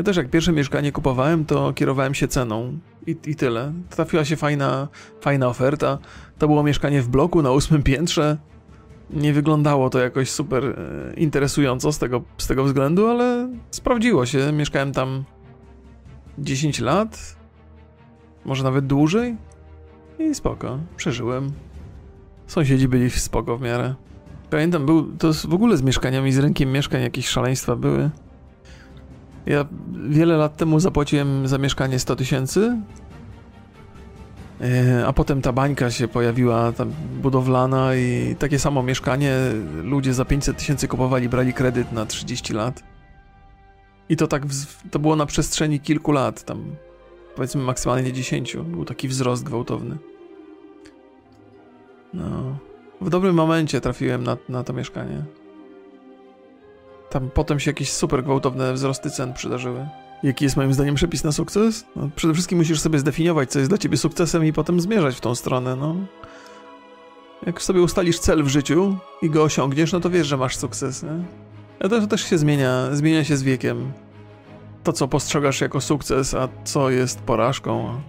ja 0.00 0.04
też 0.04 0.16
jak 0.16 0.30
pierwsze 0.30 0.52
mieszkanie 0.52 0.92
kupowałem, 0.92 1.44
to 1.44 1.72
kierowałem 1.72 2.14
się 2.14 2.28
ceną 2.28 2.78
i, 3.06 3.16
i 3.26 3.36
tyle. 3.36 3.72
Trafiła 3.90 4.24
się 4.24 4.36
fajna, 4.36 4.88
fajna 5.20 5.48
oferta. 5.48 5.98
To 6.38 6.46
było 6.46 6.62
mieszkanie 6.62 7.02
w 7.02 7.08
bloku 7.08 7.42
na 7.42 7.50
ósmym 7.50 7.82
piętrze. 7.82 8.38
Nie 9.10 9.32
wyglądało 9.32 9.90
to 9.90 9.98
jakoś 9.98 10.30
super 10.30 10.64
e, 10.64 11.14
interesująco 11.14 11.92
z 11.92 11.98
tego, 11.98 12.22
z 12.38 12.46
tego 12.46 12.64
względu, 12.64 13.06
ale 13.06 13.48
sprawdziło 13.70 14.26
się. 14.26 14.52
Mieszkałem 14.52 14.92
tam 14.92 15.24
10 16.38 16.80
lat, 16.80 17.36
może 18.44 18.64
nawet 18.64 18.86
dłużej 18.86 19.36
i 20.18 20.34
spoko, 20.34 20.78
przeżyłem. 20.96 21.52
Sąsiedzi 22.46 22.88
byli 22.88 23.10
spoko 23.10 23.56
w 23.56 23.60
miarę. 23.60 23.94
Pamiętam, 24.50 24.86
był, 24.86 25.16
to 25.16 25.32
w 25.32 25.54
ogóle 25.54 25.76
z 25.76 25.82
mieszkaniami, 25.82 26.32
z 26.32 26.38
rynkiem 26.38 26.72
mieszkań 26.72 27.02
jakieś 27.02 27.28
szaleństwa 27.28 27.76
były. 27.76 28.10
Ja 29.50 29.66
wiele 30.08 30.36
lat 30.36 30.56
temu 30.56 30.80
zapłaciłem 30.80 31.48
za 31.48 31.58
mieszkanie 31.58 31.98
100 31.98 32.16
tysięcy, 32.16 32.78
e, 34.60 35.06
a 35.06 35.12
potem 35.12 35.42
ta 35.42 35.52
bańka 35.52 35.90
się 35.90 36.08
pojawiła, 36.08 36.72
tam 36.72 36.92
budowlana 37.22 37.94
i 37.94 38.36
takie 38.38 38.58
samo 38.58 38.82
mieszkanie 38.82 39.36
ludzie 39.82 40.14
za 40.14 40.24
500 40.24 40.56
tysięcy 40.56 40.88
kupowali, 40.88 41.28
brali 41.28 41.52
kredyt 41.52 41.92
na 41.92 42.06
30 42.06 42.54
lat. 42.54 42.82
I 44.08 44.16
to 44.16 44.26
tak, 44.26 44.42
to 44.90 44.98
było 44.98 45.16
na 45.16 45.26
przestrzeni 45.26 45.80
kilku 45.80 46.12
lat, 46.12 46.44
tam 46.44 46.64
powiedzmy 47.36 47.62
maksymalnie 47.62 48.12
10. 48.12 48.56
Był 48.56 48.84
taki 48.84 49.08
wzrost 49.08 49.44
gwałtowny. 49.44 49.98
No. 52.14 52.58
W 53.00 53.10
dobrym 53.10 53.34
momencie 53.34 53.80
trafiłem 53.80 54.24
na, 54.24 54.36
na 54.48 54.64
to 54.64 54.72
mieszkanie. 54.72 55.24
Tam 57.10 57.30
potem 57.30 57.60
się 57.60 57.70
jakieś 57.70 57.92
super 57.92 58.24
gwałtowne 58.24 58.72
wzrosty 58.72 59.10
cen 59.10 59.32
przydarzyły. 59.32 59.88
Jaki 60.22 60.44
jest 60.44 60.56
moim 60.56 60.74
zdaniem 60.74 60.94
przepis 60.94 61.24
na 61.24 61.32
sukces? 61.32 61.84
No, 61.96 62.10
przede 62.16 62.34
wszystkim 62.34 62.58
musisz 62.58 62.80
sobie 62.80 62.98
zdefiniować, 62.98 63.50
co 63.50 63.58
jest 63.58 63.70
dla 63.70 63.78
ciebie 63.78 63.96
sukcesem 63.96 64.44
i 64.44 64.52
potem 64.52 64.80
zmierzać 64.80 65.16
w 65.16 65.20
tą 65.20 65.34
stronę, 65.34 65.76
no. 65.76 65.96
Jak 67.46 67.62
sobie 67.62 67.82
ustalisz 67.82 68.18
cel 68.18 68.42
w 68.44 68.48
życiu 68.48 68.96
i 69.22 69.30
go 69.30 69.42
osiągniesz, 69.42 69.92
no 69.92 70.00
to 70.00 70.10
wiesz, 70.10 70.26
że 70.26 70.36
masz 70.36 70.56
sukces, 70.56 71.02
nie? 71.02 71.24
A 71.80 71.88
to 71.88 72.06
też 72.06 72.24
się 72.24 72.38
zmienia, 72.38 72.88
zmienia 72.92 73.24
się 73.24 73.36
z 73.36 73.42
wiekiem. 73.42 73.92
To, 74.84 74.92
co 74.92 75.08
postrzegasz 75.08 75.60
jako 75.60 75.80
sukces, 75.80 76.34
a 76.34 76.48
co 76.64 76.90
jest 76.90 77.20
porażką. 77.20 78.00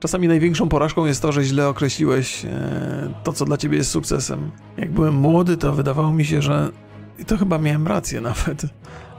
Czasami 0.00 0.28
największą 0.28 0.68
porażką 0.68 1.06
jest 1.06 1.22
to, 1.22 1.32
że 1.32 1.44
źle 1.44 1.68
określiłeś 1.68 2.44
e, 2.44 3.14
to, 3.24 3.32
co 3.32 3.44
dla 3.44 3.56
ciebie 3.56 3.78
jest 3.78 3.90
sukcesem. 3.90 4.50
Jak 4.76 4.92
byłem 4.92 5.14
młody, 5.14 5.56
to 5.56 5.72
wydawało 5.72 6.12
mi 6.12 6.24
się, 6.24 6.42
że. 6.42 6.83
I 7.18 7.24
to 7.24 7.36
chyba 7.36 7.58
miałem 7.58 7.86
rację 7.86 8.20
nawet, 8.20 8.62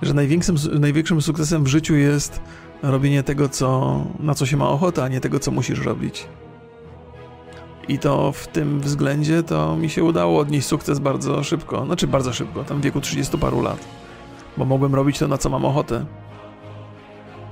że 0.02 0.14
największym, 0.14 0.56
największym 0.80 1.22
sukcesem 1.22 1.64
w 1.64 1.68
życiu 1.68 1.96
jest 1.96 2.42
robienie 2.84 3.24
tego, 3.24 3.50
co, 3.50 4.02
na 4.20 4.36
co 4.36 4.46
się 4.46 4.58
ma 4.58 4.70
ochotę, 4.70 5.04
a 5.04 5.08
nie 5.08 5.22
tego, 5.22 5.40
co 5.40 5.52
musisz 5.52 5.80
robić. 5.80 6.28
I 7.88 8.00
to 8.00 8.32
w 8.32 8.48
tym 8.48 8.80
względzie 8.80 9.44
to 9.44 9.78
mi 9.78 9.90
się 9.90 10.04
udało 10.04 10.40
odnieść 10.40 10.68
sukces 10.68 11.00
bardzo 11.00 11.44
szybko. 11.44 11.86
Znaczy 11.86 12.08
bardzo 12.08 12.34
szybko, 12.34 12.64
tam 12.64 12.80
w 12.80 12.84
wieku 12.84 13.02
30 13.02 13.38
paru 13.38 13.62
lat. 13.62 13.88
Bo 14.58 14.66
mogłem 14.66 14.96
robić 14.96 15.20
to, 15.20 15.28
na 15.28 15.38
co 15.38 15.50
mam 15.50 15.66
ochotę. 15.66 16.06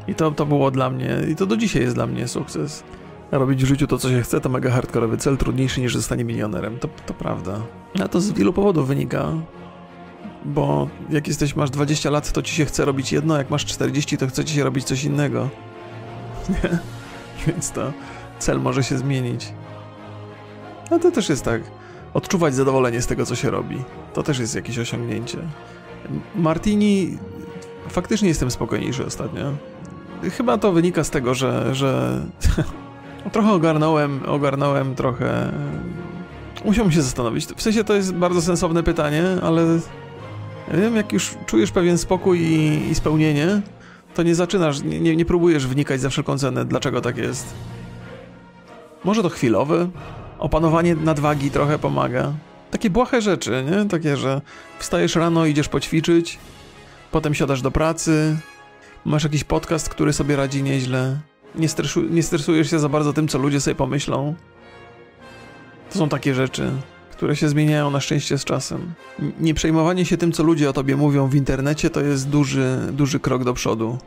I 0.07 0.15
to, 0.15 0.31
to 0.31 0.45
było 0.45 0.71
dla 0.71 0.89
mnie, 0.89 1.17
i 1.31 1.35
to 1.35 1.45
do 1.45 1.57
dzisiaj 1.57 1.81
jest 1.81 1.95
dla 1.95 2.07
mnie 2.07 2.27
sukces. 2.27 2.83
Robić 3.31 3.63
w 3.63 3.67
życiu 3.67 3.87
to, 3.87 3.97
co 3.97 4.09
się 4.09 4.21
chce, 4.21 4.41
to 4.41 4.49
mega 4.49 4.71
hardkorowy 4.71 5.17
cel, 5.17 5.37
trudniejszy 5.37 5.81
niż 5.81 5.95
zostanie 5.95 6.23
milionerem. 6.23 6.79
To, 6.79 6.89
to 7.05 7.13
prawda. 7.13 7.61
A 8.03 8.07
to 8.07 8.21
z 8.21 8.31
wielu 8.31 8.53
powodów 8.53 8.87
wynika. 8.87 9.31
Bo 10.45 10.89
jak 11.09 11.27
jesteś, 11.27 11.55
masz 11.55 11.69
20 11.69 12.09
lat, 12.09 12.31
to 12.31 12.41
ci 12.41 12.55
się 12.55 12.65
chce 12.65 12.85
robić 12.85 13.11
jedno, 13.11 13.37
jak 13.37 13.49
masz 13.49 13.65
40, 13.65 14.17
to 14.17 14.27
chce 14.27 14.45
ci 14.45 14.55
się 14.55 14.63
robić 14.63 14.83
coś 14.85 15.03
innego. 15.03 15.49
Nie? 16.49 16.79
Więc 17.47 17.71
to 17.71 17.93
cel 18.39 18.61
może 18.61 18.83
się 18.83 18.97
zmienić. 18.97 19.53
A 20.91 20.99
to 20.99 21.11
też 21.11 21.29
jest 21.29 21.45
tak. 21.45 21.61
Odczuwać 22.13 22.55
zadowolenie 22.55 23.01
z 23.01 23.07
tego, 23.07 23.25
co 23.25 23.35
się 23.35 23.49
robi. 23.49 23.77
To 24.13 24.23
też 24.23 24.39
jest 24.39 24.55
jakieś 24.55 24.79
osiągnięcie. 24.79 25.37
Martini. 26.35 27.17
Faktycznie 27.89 28.27
jestem 28.27 28.51
spokojniejszy 28.51 29.05
ostatnio. 29.05 29.41
Chyba 30.37 30.57
to 30.57 30.71
wynika 30.71 31.03
z 31.03 31.09
tego, 31.09 31.33
że. 31.33 31.75
że 31.75 32.21
trochę 33.33 33.51
ogarnąłem, 33.51 34.19
ogarnąłem 34.27 34.95
trochę. 34.95 35.51
Musiałbym 36.65 36.91
się 36.91 37.01
zastanowić. 37.01 37.45
W 37.45 37.61
sensie 37.61 37.83
to 37.83 37.93
jest 37.93 38.13
bardzo 38.13 38.41
sensowne 38.41 38.83
pytanie, 38.83 39.23
ale. 39.43 39.79
Wiem, 40.71 40.95
jak 40.95 41.13
już 41.13 41.35
czujesz 41.45 41.71
pewien 41.71 41.97
spokój 41.97 42.39
i, 42.39 42.89
i 42.91 42.95
spełnienie, 42.95 43.61
to 44.13 44.23
nie 44.23 44.35
zaczynasz, 44.35 44.81
nie, 44.81 45.15
nie 45.15 45.25
próbujesz 45.25 45.67
wnikać 45.67 46.01
za 46.01 46.09
wszelką 46.09 46.37
cenę, 46.37 46.65
dlaczego 46.65 47.01
tak 47.01 47.17
jest. 47.17 47.53
Może 49.03 49.23
to 49.23 49.29
chwilowe, 49.29 49.89
opanowanie 50.39 50.95
nadwagi 50.95 51.51
trochę 51.51 51.79
pomaga. 51.79 52.33
Takie 52.71 52.89
błahe 52.89 53.21
rzeczy, 53.21 53.63
nie? 53.71 53.89
Takie, 53.89 54.17
że 54.17 54.41
wstajesz 54.79 55.15
rano, 55.15 55.45
idziesz 55.45 55.69
poćwiczyć, 55.69 56.39
potem 57.11 57.33
siadasz 57.33 57.61
do 57.61 57.71
pracy, 57.71 58.37
masz 59.05 59.23
jakiś 59.23 59.43
podcast, 59.43 59.89
który 59.89 60.13
sobie 60.13 60.35
radzi 60.35 60.63
nieźle, 60.63 61.19
nie, 61.55 61.69
stresu, 61.69 62.01
nie 62.01 62.23
stresujesz 62.23 62.69
się 62.69 62.79
za 62.79 62.89
bardzo 62.89 63.13
tym, 63.13 63.27
co 63.27 63.37
ludzie 63.37 63.61
sobie 63.61 63.75
pomyślą. 63.75 64.35
To 65.91 65.99
są 65.99 66.09
takie 66.09 66.33
rzeczy, 66.33 66.71
które 67.15 67.35
się 67.35 67.49
zmieniają 67.49 67.91
na 67.91 67.99
szczęście 67.99 68.37
z 68.37 68.43
czasem. 68.43 68.93
Nie 69.39 69.53
przejmowanie 69.53 70.05
się 70.05 70.17
tym, 70.17 70.31
co 70.31 70.43
ludzie 70.43 70.69
o 70.69 70.73
tobie 70.73 70.95
mówią 70.95 71.27
w 71.27 71.35
internecie, 71.35 71.89
to 71.89 72.01
jest 72.01 72.29
duży, 72.29 72.79
duży 72.91 73.19
krok 73.19 73.43
do 73.43 73.53
przodu. 73.53 73.97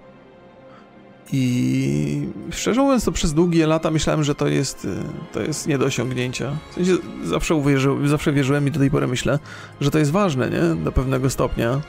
I 1.32 2.28
szczerze 2.50 2.80
mówiąc, 2.80 3.04
to 3.04 3.12
przez 3.12 3.34
długie 3.34 3.66
lata 3.66 3.90
myślałem, 3.90 4.25
że 4.25 4.34
to 4.34 4.48
jest, 4.48 4.86
to 5.32 5.42
jest 5.42 5.66
nie 5.66 5.78
do 5.78 5.86
osiągnięcia. 5.86 6.56
W 6.70 6.75
sensie 6.75 6.92
zawsze, 7.25 7.54
uwierzy, 7.54 7.90
zawsze 8.04 8.32
wierzyłem 8.32 8.68
i 8.68 8.70
do 8.70 8.78
tej 8.78 8.90
pory 8.90 9.06
myślę, 9.06 9.38
że 9.80 9.90
to 9.90 9.98
jest 9.98 10.10
ważne, 10.10 10.50
nie? 10.50 10.84
Do 10.84 10.92
pewnego 10.92 11.30
stopnia, 11.30 11.80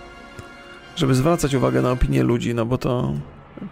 żeby 0.95 1.15
zwracać 1.15 1.53
uwagę 1.53 1.81
na 1.81 1.91
opinię 1.91 2.23
ludzi, 2.23 2.55
no 2.55 2.65
bo 2.65 2.77
to 2.77 3.13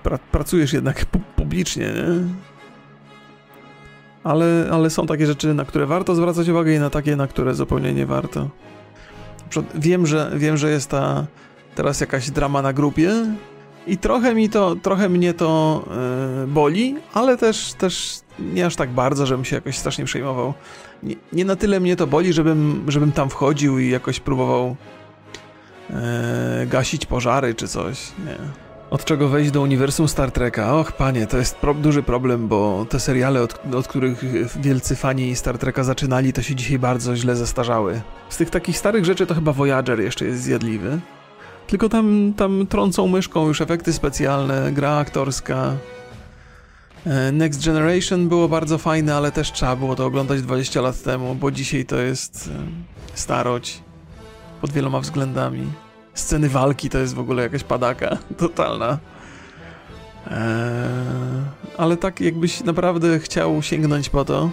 pra, 0.04 0.18
pracujesz 0.18 0.74
jednak 0.74 1.06
pu 1.06 1.20
publicznie, 1.36 1.86
nie? 1.86 2.46
Ale, 4.26 4.70
ale 4.72 4.90
są 4.90 5.08
takie 5.08 5.26
rzeczy, 5.26 5.54
na 5.54 5.66
które 5.66 5.86
warto 5.86 6.16
zwracać 6.16 6.50
uwagę 6.50 6.76
i 6.76 6.80
na 6.80 6.90
takie, 6.90 7.16
na 7.16 7.28
które 7.28 7.56
zupełnie 7.56 7.94
nie 7.94 8.06
warto. 8.06 8.50
Wiem, 9.76 10.08
że, 10.08 10.32
wiem, 10.36 10.58
że 10.58 10.70
jest 10.72 10.90
ta 10.90 11.26
teraz 11.76 12.02
jakaś 12.02 12.32
drama 12.32 12.62
na 12.62 12.74
grupie, 12.74 13.12
i 13.88 13.98
trochę 13.98 14.36
mi 14.36 14.50
to, 14.50 14.76
trochę 14.76 15.10
mnie 15.10 15.34
to 15.34 15.84
yy, 16.40 16.48
boli, 16.48 16.96
ale 17.14 17.38
też, 17.38 17.74
też 17.74 18.20
nie 18.40 18.66
aż 18.66 18.76
tak 18.76 18.90
bardzo, 18.90 19.26
żebym 19.26 19.46
się 19.46 19.56
jakoś 19.56 19.78
strasznie 19.78 20.06
przejmował. 20.06 20.54
Nie, 21.04 21.16
nie 21.34 21.46
na 21.46 21.56
tyle 21.56 21.80
mnie 21.80 21.96
to 21.96 22.08
boli, 22.08 22.34
żebym, 22.34 22.86
żebym 22.88 23.12
tam 23.12 23.30
wchodził 23.30 23.80
i 23.80 23.90
jakoś 23.90 24.20
próbował 24.20 24.76
yy, 25.90 25.96
gasić 26.68 27.06
pożary 27.06 27.56
czy 27.56 27.68
coś. 27.68 28.12
Nie. 28.26 28.65
Od 28.96 29.06
czego 29.06 29.30
wejść 29.30 29.52
do 29.52 29.62
uniwersum 29.62 30.08
Star 30.08 30.32
Treka? 30.32 30.74
Och, 30.74 30.92
panie, 30.92 31.28
to 31.28 31.38
jest 31.38 31.56
pro 31.56 31.74
duży 31.74 32.04
problem, 32.04 32.48
bo 32.48 32.86
te 32.90 33.00
seriale, 33.00 33.42
od, 33.42 33.60
od, 33.76 33.88
których 33.88 34.24
wielcy 34.62 34.96
fani 34.96 35.36
Star 35.36 35.58
Treka 35.58 35.84
zaczynali, 35.84 36.34
to 36.34 36.42
się 36.42 36.56
dzisiaj 36.56 36.80
bardzo 36.80 37.16
źle 37.16 37.36
zestarzały. 37.36 38.02
Z 38.30 38.38
tych 38.38 38.50
takich 38.50 38.78
starych 38.78 39.06
rzeczy 39.06 39.26
to 39.26 39.36
chyba 39.36 39.54
Voyager 39.54 40.00
jeszcze 40.00 40.26
jest 40.26 40.42
zjadliwy. 40.42 41.00
Tylko 41.68 41.90
tam, 41.90 42.34
tam 42.38 42.68
trącą 42.68 43.08
myszką 43.08 43.48
już 43.48 43.62
efekty 43.62 43.94
specjalne, 43.94 44.72
gra 44.72 44.98
aktorska. 44.98 45.74
E, 47.06 47.32
Next 47.32 47.66
Generation 47.66 48.30
było 48.30 48.50
bardzo 48.50 48.78
fajne, 48.78 49.16
ale 49.16 49.32
też 49.32 49.52
trzeba 49.52 49.76
było 49.76 49.96
to 49.96 50.06
oglądać 50.06 50.42
20 50.42 50.82
lat 50.82 51.04
temu, 51.04 51.36
bo 51.36 51.52
dzisiaj 51.52 51.86
to 51.86 51.98
jest 51.98 52.50
e, 52.54 53.18
starość 53.18 53.84
pod 54.62 54.72
wieloma 54.72 55.00
względami. 55.00 55.85
Sceny 56.16 56.50
walki 56.50 56.90
to 56.90 56.98
jest 56.98 57.14
w 57.14 57.20
ogóle 57.20 57.44
jakaś 57.44 57.64
padaka 57.64 58.18
totalna. 58.38 58.98
Eee, 60.28 60.38
ale 61.78 61.98
tak 61.98 62.22
jakbyś 62.22 62.64
naprawdę 62.64 63.20
chciał 63.20 63.62
sięgnąć 63.62 64.10
po 64.10 64.26
to, 64.26 64.50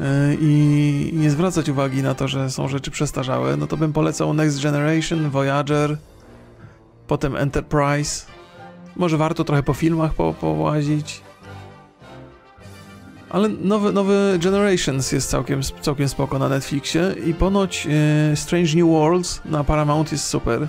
E, 0.00 0.34
i 0.40 1.10
nie 1.12 1.30
zwracać 1.30 1.68
uwagi 1.68 2.02
na 2.02 2.14
to, 2.14 2.28
że 2.28 2.50
są 2.50 2.68
rzeczy 2.68 2.90
przestarzałe, 2.90 3.56
no 3.56 3.66
to 3.66 3.76
bym 3.76 3.92
polecał 3.92 4.34
Next 4.34 4.62
Generation, 4.62 5.30
Voyager, 5.30 5.98
potem 7.06 7.36
Enterprise. 7.36 8.26
Może 8.96 9.16
warto 9.16 9.44
trochę 9.44 9.62
po 9.62 9.74
filmach 9.74 10.14
po, 10.14 10.34
połazić. 10.34 11.22
Ale 13.30 13.48
nowy, 13.48 13.92
nowy 13.92 14.38
Generations 14.42 15.12
jest 15.12 15.30
całkiem, 15.30 15.60
całkiem 15.80 16.08
spoko 16.08 16.38
na 16.38 16.48
Netflixie 16.48 17.14
i 17.26 17.34
ponoć 17.34 17.88
e, 18.32 18.36
Strange 18.36 18.76
New 18.76 18.86
Worlds 18.86 19.40
na 19.44 19.64
Paramount 19.64 20.12
jest 20.12 20.24
super. 20.24 20.68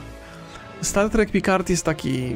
Star 0.81 1.09
Trek 1.09 1.31
Picard 1.31 1.69
jest 1.69 1.85
taki... 1.85 2.35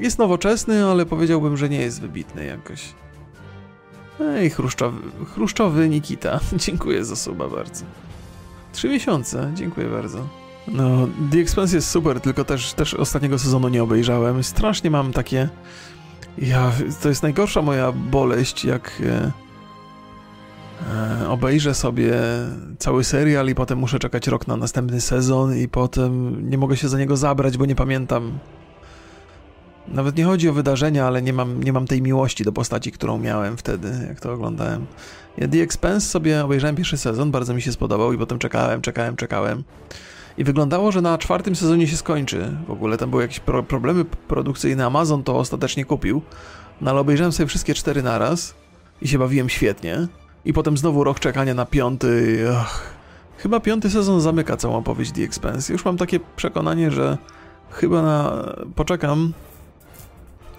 jest 0.00 0.18
nowoczesny, 0.18 0.84
ale 0.84 1.06
powiedziałbym, 1.06 1.56
że 1.56 1.68
nie 1.68 1.80
jest 1.80 2.00
wybitny 2.00 2.44
jakoś. 2.44 2.94
Ej, 4.20 4.50
chruszczowy, 4.50 5.00
chruszczowy 5.34 5.88
Nikita. 5.88 6.40
Dziękuję 6.66 7.04
za 7.04 7.16
suba 7.16 7.48
bardzo. 7.48 7.84
Trzy 8.72 8.88
miesiące, 8.88 9.52
dziękuję 9.54 9.86
bardzo. 9.86 10.28
No, 10.68 11.08
The 11.32 11.38
Expanse 11.38 11.76
jest 11.76 11.90
super, 11.90 12.20
tylko 12.20 12.44
też, 12.44 12.72
też 12.72 12.94
ostatniego 12.94 13.38
sezonu 13.38 13.68
nie 13.68 13.82
obejrzałem. 13.82 14.44
Strasznie 14.44 14.90
mam 14.90 15.12
takie... 15.12 15.48
Ja, 16.38 16.72
to 17.02 17.08
jest 17.08 17.22
najgorsza 17.22 17.62
moja 17.62 17.92
boleść, 17.92 18.64
jak 18.64 19.02
e, 19.06 19.32
e, 21.22 21.28
obejrzę 21.28 21.74
sobie 21.74 22.12
cały 22.78 23.04
serial 23.04 23.48
i 23.48 23.54
potem 23.54 23.78
muszę 23.78 23.98
czekać 23.98 24.26
rok 24.26 24.46
na 24.46 24.56
następny 24.56 25.00
sezon 25.00 25.56
i 25.56 25.68
potem 25.68 26.40
nie 26.50 26.58
mogę 26.58 26.76
się 26.76 26.88
za 26.88 26.98
niego 26.98 27.16
zabrać, 27.16 27.58
bo 27.58 27.66
nie 27.66 27.74
pamiętam 27.74 28.38
nawet 29.88 30.16
nie 30.16 30.24
chodzi 30.24 30.48
o 30.48 30.52
wydarzenia, 30.52 31.06
ale 31.06 31.22
nie 31.22 31.32
mam, 31.32 31.62
nie 31.62 31.72
mam 31.72 31.86
tej 31.86 32.02
miłości 32.02 32.44
do 32.44 32.52
postaci, 32.52 32.92
którą 32.92 33.18
miałem 33.18 33.56
wtedy, 33.56 33.92
jak 34.08 34.20
to 34.20 34.32
oglądałem. 34.32 34.86
Ja 35.38 35.48
The 35.48 35.62
Expense 35.62 36.08
sobie 36.08 36.44
obejrzałem 36.44 36.76
pierwszy 36.76 36.96
sezon, 36.96 37.30
bardzo 37.30 37.54
mi 37.54 37.62
się 37.62 37.72
spodobał 37.72 38.12
i 38.12 38.18
potem 38.18 38.38
czekałem, 38.38 38.82
czekałem, 38.82 39.16
czekałem. 39.16 39.64
I 40.38 40.44
wyglądało, 40.44 40.92
że 40.92 41.02
na 41.02 41.18
czwartym 41.18 41.56
sezonie 41.56 41.86
się 41.86 41.96
skończy. 41.96 42.56
W 42.66 42.70
ogóle 42.70 42.98
tam 42.98 43.10
były 43.10 43.22
jakieś 43.22 43.40
pro 43.40 43.62
problemy 43.62 44.04
produkcyjne. 44.04 44.86
Amazon 44.86 45.22
to 45.22 45.38
ostatecznie 45.38 45.84
kupił. 45.84 46.22
No 46.80 46.90
ale 46.90 47.00
obejrzałem 47.00 47.32
sobie 47.32 47.46
wszystkie 47.46 47.74
cztery 47.74 48.02
naraz 48.02 48.54
i 49.02 49.08
się 49.08 49.18
bawiłem 49.18 49.48
świetnie. 49.48 50.06
I 50.44 50.52
potem 50.52 50.76
znowu 50.76 51.04
rok 51.04 51.20
czekania 51.20 51.54
na 51.54 51.66
piąty. 51.66 52.44
Och. 52.50 52.94
Chyba 53.38 53.60
piąty 53.60 53.90
sezon 53.90 54.20
zamyka 54.20 54.56
całą 54.56 54.76
opowieść 54.76 55.12
The 55.12 55.22
Expense. 55.22 55.72
Już 55.72 55.84
mam 55.84 55.96
takie 55.96 56.20
przekonanie, 56.36 56.90
że 56.90 57.18
chyba 57.70 58.02
na... 58.02 58.44
poczekam 58.74 59.32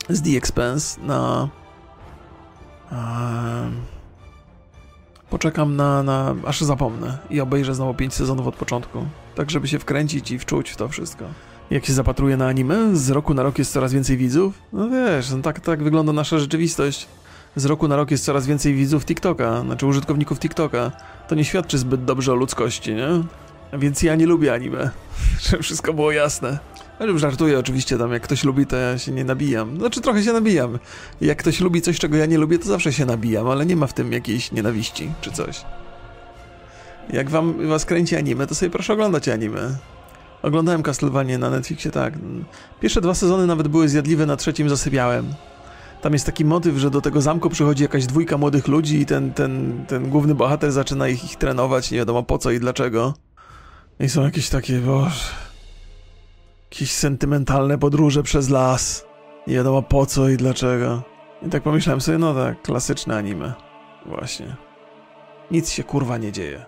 z 0.10 0.22
The 0.22 0.38
Expense 0.38 1.02
na... 1.02 1.50
poczekam 5.30 5.76
na, 5.76 6.04
na... 6.04 6.36
aż 6.46 6.62
zapomnę 6.62 7.18
i 7.30 7.42
obejrzę 7.42 7.76
znowu 7.76 7.94
5 7.94 8.14
sezonów 8.14 8.48
od 8.48 8.56
początku, 8.56 9.06
tak 9.36 9.52
żeby 9.52 9.68
się 9.68 9.80
wkręcić 9.80 10.32
i 10.32 10.40
wczuć 10.40 10.70
w 10.70 10.76
to 10.76 10.90
wszystko. 10.90 11.26
Jak 11.72 11.86
się 11.86 11.94
zapatruję 11.94 12.38
na 12.38 12.48
anime, 12.48 12.96
z 12.96 13.10
roku 13.10 13.34
na 13.34 13.44
rok 13.44 13.60
jest 13.60 13.74
coraz 13.74 13.94
więcej 13.94 14.18
widzów. 14.18 14.54
No 14.74 14.90
wiesz, 14.90 15.32
no 15.32 15.42
tak, 15.42 15.60
tak 15.60 15.84
wygląda 15.84 16.14
nasza 16.14 16.40
rzeczywistość. 16.40 17.08
z 17.56 17.66
roku 17.66 17.88
na 17.88 17.96
rok 17.96 18.12
jest 18.12 18.26
coraz 18.26 18.48
więcej 18.48 18.74
widzów 18.74 19.06
TikToka, 19.06 19.62
znaczy 19.62 19.86
użytkowników 19.86 20.40
TikToka. 20.40 20.92
To 21.28 21.36
nie 21.36 21.46
świadczy 21.46 21.78
zbyt 21.78 22.06
dobrze 22.06 22.32
o 22.32 22.36
ludzkości, 22.36 22.94
nie? 22.94 23.08
Więc 23.74 24.04
ja 24.04 24.16
nie 24.16 24.26
lubię 24.26 24.54
anime, 24.54 24.90
żeby 25.50 25.64
wszystko 25.64 25.94
było 25.94 26.12
jasne. 26.12 26.60
Ale 27.00 27.20
żartuję 27.20 27.60
oczywiście 27.60 27.98
tam, 27.98 28.12
jak 28.12 28.24
ktoś 28.24 28.44
lubi, 28.44 28.66
to 28.66 28.76
ja 28.76 28.98
się 28.98 29.12
nie 29.12 29.24
nabijam. 29.24 29.78
Znaczy 29.78 30.02
trochę 30.02 30.24
się 30.24 30.34
nabijam. 30.34 30.80
Jak 31.22 31.38
ktoś 31.38 31.60
lubi 31.60 31.82
coś, 31.82 32.00
czego 32.00 32.18
ja 32.18 32.26
nie 32.26 32.38
lubię, 32.38 32.60
to 32.60 32.66
zawsze 32.66 32.94
się 32.94 33.06
nabijam, 33.06 33.48
ale 33.48 33.66
nie 33.66 33.76
ma 33.76 33.88
w 33.88 33.94
tym 33.94 34.12
jakiejś 34.12 34.52
nienawiści 34.52 35.12
czy 35.22 35.32
coś. 35.32 35.66
Jak 37.14 37.30
wam 37.30 37.68
was 37.68 37.86
kręci 37.86 38.16
anime, 38.16 38.48
to 38.48 38.56
sobie 38.56 38.70
proszę 38.70 38.94
oglądać 38.94 39.30
anime. 39.30 39.78
Oglądałem 40.42 40.84
Castlevania 40.84 41.38
na 41.38 41.50
Netflixie, 41.50 41.92
tak. 41.92 42.14
Pierwsze 42.80 43.02
dwa 43.02 43.14
sezony 43.14 43.48
nawet 43.48 43.68
były 43.68 43.90
zjadliwe, 43.90 44.26
na 44.26 44.36
trzecim 44.36 44.70
zasypiałem. 44.70 45.34
Tam 46.02 46.14
jest 46.14 46.26
taki 46.26 46.46
motyw, 46.46 46.78
że 46.78 46.92
do 46.92 47.02
tego 47.02 47.22
zamku 47.22 47.50
przychodzi 47.50 47.84
jakaś 47.84 48.06
dwójka 48.06 48.38
młodych 48.38 48.68
ludzi 48.68 49.02
i 49.02 49.06
ten, 49.06 49.34
ten, 49.34 49.86
ten 49.88 50.10
główny 50.10 50.36
bohater 50.36 50.72
zaczyna 50.72 51.08
ich, 51.08 51.24
ich 51.24 51.36
trenować, 51.36 51.92
nie 51.92 51.98
wiadomo 51.98 52.24
po 52.24 52.38
co 52.38 52.52
i 52.52 52.60
dlaczego. 52.60 53.14
I 54.00 54.10
są 54.10 54.24
jakieś 54.24 54.50
takie, 54.50 54.80
boże... 54.80 55.26
Jakieś 56.72 56.92
sentymentalne 56.92 57.78
podróże 57.78 58.24
przez 58.24 58.50
las. 58.50 59.06
Nie 59.48 59.56
wiadomo 59.56 59.82
po 59.82 60.06
co 60.06 60.30
i 60.30 60.38
dlaczego. 60.38 61.04
I 61.48 61.50
tak 61.50 61.64
pomyślałem 61.64 62.02
sobie, 62.02 62.18
no 62.18 62.34
tak, 62.34 62.62
klasyczne 62.62 63.18
anime. 63.18 63.54
Właśnie. 64.06 64.56
Nic 65.52 65.70
się 65.70 65.84
kurwa 65.84 66.18
nie 66.18 66.32
dzieje. 66.32 66.66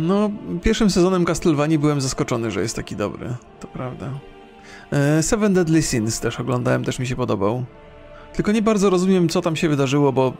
No, 0.00 0.30
pierwszym 0.62 0.90
sezonem 0.90 1.24
Castlevanii 1.24 1.78
byłem 1.78 2.00
zaskoczony, 2.00 2.50
że 2.50 2.62
jest 2.62 2.76
taki 2.76 2.96
dobry. 2.96 3.34
To 3.60 3.68
prawda. 3.68 4.10
E, 4.92 5.22
Seven 5.22 5.54
Deadly 5.54 5.82
Sins 5.82 6.20
też 6.20 6.40
oglądałem, 6.40 6.84
też 6.84 6.98
mi 6.98 7.06
się 7.06 7.16
podobał. 7.16 7.64
Tylko 8.32 8.52
nie 8.52 8.62
bardzo 8.62 8.90
rozumiem, 8.90 9.28
co 9.28 9.42
tam 9.42 9.56
się 9.56 9.68
wydarzyło, 9.68 10.12
bo 10.12 10.32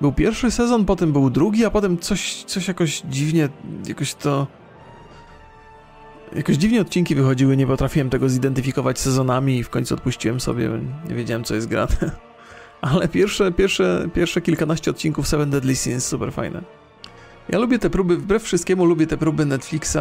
był 0.00 0.12
pierwszy 0.12 0.50
sezon, 0.50 0.84
potem 0.84 1.12
był 1.12 1.30
drugi, 1.30 1.64
a 1.64 1.70
potem 1.70 1.98
coś, 1.98 2.44
coś 2.44 2.68
jakoś 2.68 3.00
dziwnie, 3.00 3.48
jakoś 3.88 4.14
to... 4.14 4.46
Jakoś 6.36 6.56
dziwnie 6.56 6.80
odcinki 6.80 7.14
wychodziły, 7.14 7.56
nie 7.56 7.66
potrafiłem 7.66 8.10
tego 8.10 8.28
zidentyfikować 8.28 8.98
sezonami 8.98 9.58
i 9.58 9.64
w 9.64 9.70
końcu 9.70 9.94
odpuściłem 9.94 10.40
sobie, 10.40 10.70
nie 11.08 11.14
wiedziałem, 11.14 11.44
co 11.44 11.54
jest 11.54 11.66
grane. 11.66 11.96
Ale 12.80 13.08
pierwsze, 13.08 13.52
pierwsze, 13.52 14.08
pierwsze 14.14 14.40
kilkanaście 14.40 14.90
odcinków 14.90 15.28
Seven 15.28 15.50
Deadly 15.50 15.76
Sins 15.76 16.06
super 16.06 16.32
fajne. 16.32 16.85
Ja 17.48 17.58
lubię 17.58 17.78
te 17.78 17.90
próby, 17.90 18.16
wbrew 18.16 18.42
wszystkiemu 18.42 18.84
lubię 18.84 19.06
te 19.06 19.16
próby 19.16 19.46
Netflixa 19.46 19.98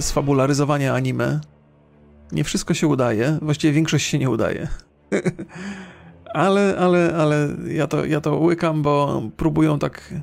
sfabularyzowania 0.00 0.94
anime. 0.94 1.40
Nie 2.32 2.44
wszystko 2.44 2.74
się 2.74 2.86
udaje, 2.86 3.38
właściwie 3.42 3.72
większość 3.72 4.06
się 4.06 4.18
nie 4.18 4.30
udaje. 4.30 4.68
ale, 6.34 6.76
ale, 6.78 7.14
ale 7.16 7.48
ja 7.68 7.86
to, 7.86 8.04
ja 8.04 8.20
to 8.20 8.36
łykam, 8.36 8.82
bo 8.82 9.22
próbują 9.36 9.78
tak 9.78 10.14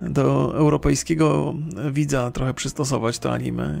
do 0.00 0.54
europejskiego 0.56 1.54
widza 1.92 2.30
trochę 2.30 2.54
przystosować 2.54 3.18
to 3.18 3.32
anime. 3.32 3.78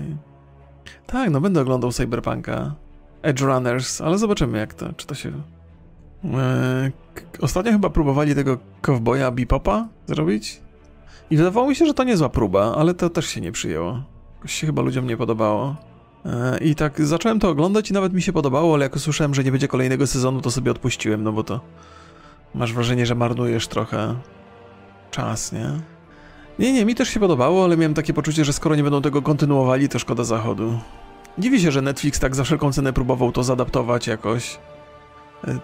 Tak, 1.06 1.30
no 1.30 1.40
będę 1.40 1.60
oglądał 1.60 1.92
Cyberpunka, 1.92 2.74
Edge 3.22 3.40
Runners, 3.40 4.00
ale 4.00 4.18
zobaczymy 4.18 4.58
jak 4.58 4.74
to, 4.74 4.92
czy 4.92 5.06
to 5.06 5.14
się... 5.14 5.32
Eee, 6.24 6.92
ostatnio 7.40 7.72
chyba 7.72 7.90
próbowali 7.90 8.34
tego 8.34 8.58
cowboya 8.82 9.30
Bipopa 9.32 9.88
zrobić 10.06 10.65
i 11.30 11.36
wydawało 11.36 11.68
mi 11.68 11.76
się, 11.76 11.86
że 11.86 11.94
to 11.94 12.04
niezła 12.04 12.28
próba, 12.28 12.74
ale 12.76 12.94
to 12.94 13.10
też 13.10 13.26
się 13.26 13.40
nie 13.40 13.52
przyjęło. 13.52 14.02
Jakoś 14.36 14.52
się 14.52 14.66
chyba 14.66 14.82
ludziom 14.82 15.06
nie 15.06 15.16
podobało. 15.16 15.76
E, 16.24 16.58
I 16.58 16.74
tak 16.74 17.06
zacząłem 17.06 17.40
to 17.40 17.48
oglądać 17.48 17.90
i 17.90 17.92
nawet 17.92 18.12
mi 18.12 18.22
się 18.22 18.32
podobało, 18.32 18.74
ale 18.74 18.84
jak 18.84 18.96
usłyszałem, 18.96 19.34
że 19.34 19.44
nie 19.44 19.50
będzie 19.50 19.68
kolejnego 19.68 20.06
sezonu, 20.06 20.40
to 20.40 20.50
sobie 20.50 20.70
odpuściłem, 20.70 21.22
no 21.22 21.32
bo 21.32 21.44
to 21.44 21.60
masz 22.54 22.72
wrażenie, 22.72 23.06
że 23.06 23.14
marnujesz 23.14 23.68
trochę 23.68 24.14
czas, 25.10 25.52
nie? 25.52 25.70
Nie, 26.58 26.72
nie, 26.72 26.84
mi 26.84 26.94
też 26.94 27.08
się 27.08 27.20
podobało, 27.20 27.64
ale 27.64 27.76
miałem 27.76 27.94
takie 27.94 28.12
poczucie, 28.12 28.44
że 28.44 28.52
skoro 28.52 28.76
nie 28.76 28.82
będą 28.82 29.02
tego 29.02 29.22
kontynuowali, 29.22 29.88
to 29.88 29.98
szkoda 29.98 30.24
zachodu. 30.24 30.78
Dziwi 31.38 31.60
się, 31.60 31.70
że 31.70 31.82
Netflix 31.82 32.20
tak 32.20 32.34
za 32.34 32.44
wszelką 32.44 32.72
cenę 32.72 32.92
próbował 32.92 33.32
to 33.32 33.42
zadaptować 33.42 34.06
jakoś 34.06 34.58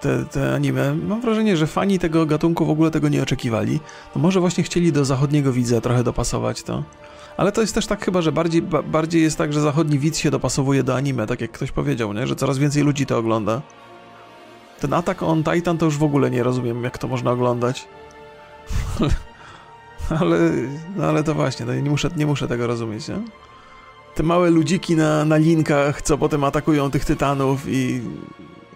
te, 0.01 0.25
te 0.25 0.55
anime. 0.55 0.95
Mam 0.95 1.21
wrażenie, 1.21 1.57
że 1.57 1.67
fani 1.67 1.99
tego 1.99 2.27
gatunku 2.27 2.67
w 2.67 2.71
ogóle 2.71 2.91
tego 2.91 3.09
nie 3.09 3.23
oczekiwali. 3.23 3.81
No 4.17 4.23
może 4.23 4.41
właśnie 4.41 4.65
chcieli 4.65 4.93
do 4.93 5.05
zachodniego 5.05 5.53
widza 5.53 5.81
trochę 5.81 6.05
dopasować 6.05 6.63
to. 6.63 6.83
Ale 7.37 7.53
to 7.53 7.61
jest 7.61 7.75
też 7.75 7.87
tak 7.87 8.05
chyba, 8.05 8.23
że 8.23 8.33
bardziej, 8.33 8.63
ba, 8.63 8.83
bardziej 8.83 9.23
jest 9.23 9.39
tak, 9.39 9.53
że 9.53 9.61
zachodni 9.61 9.99
widz 9.99 10.19
się 10.19 10.31
dopasowuje 10.31 10.83
do 10.83 10.97
anime, 10.97 11.27
tak 11.27 11.41
jak 11.41 11.53
ktoś 11.53 11.73
powiedział, 11.73 12.13
nie? 12.13 12.27
że 12.27 12.37
coraz 12.37 12.59
więcej 12.59 12.83
ludzi 12.83 13.07
to 13.07 13.19
ogląda. 13.19 13.63
Ten 14.81 14.93
Attack 14.93 15.23
on 15.23 15.45
Titan 15.45 15.79
to 15.79 15.85
już 15.85 15.99
w 15.99 16.03
ogóle 16.03 16.31
nie 16.31 16.43
rozumiem, 16.43 16.85
jak 16.85 16.99
to 16.99 17.09
można 17.09 17.31
oglądać. 17.31 17.89
ale, 20.21 20.39
no 20.97 21.05
ale 21.05 21.25
to 21.25 21.35
właśnie, 21.35 21.67
no 21.67 21.75
nie, 21.75 21.91
muszę, 21.91 22.11
nie 22.17 22.27
muszę 22.27 22.49
tego 22.49 22.67
rozumieć, 22.67 23.09
nie? 23.09 23.19
Te 24.15 24.23
małe 24.23 24.51
ludziki 24.51 24.97
na, 24.97 25.25
na 25.25 25.37
linkach, 25.37 26.03
co 26.03 26.19
potem 26.19 26.45
atakują 26.45 26.91
tych 26.91 27.05
tytanów 27.05 27.65
i 27.69 28.01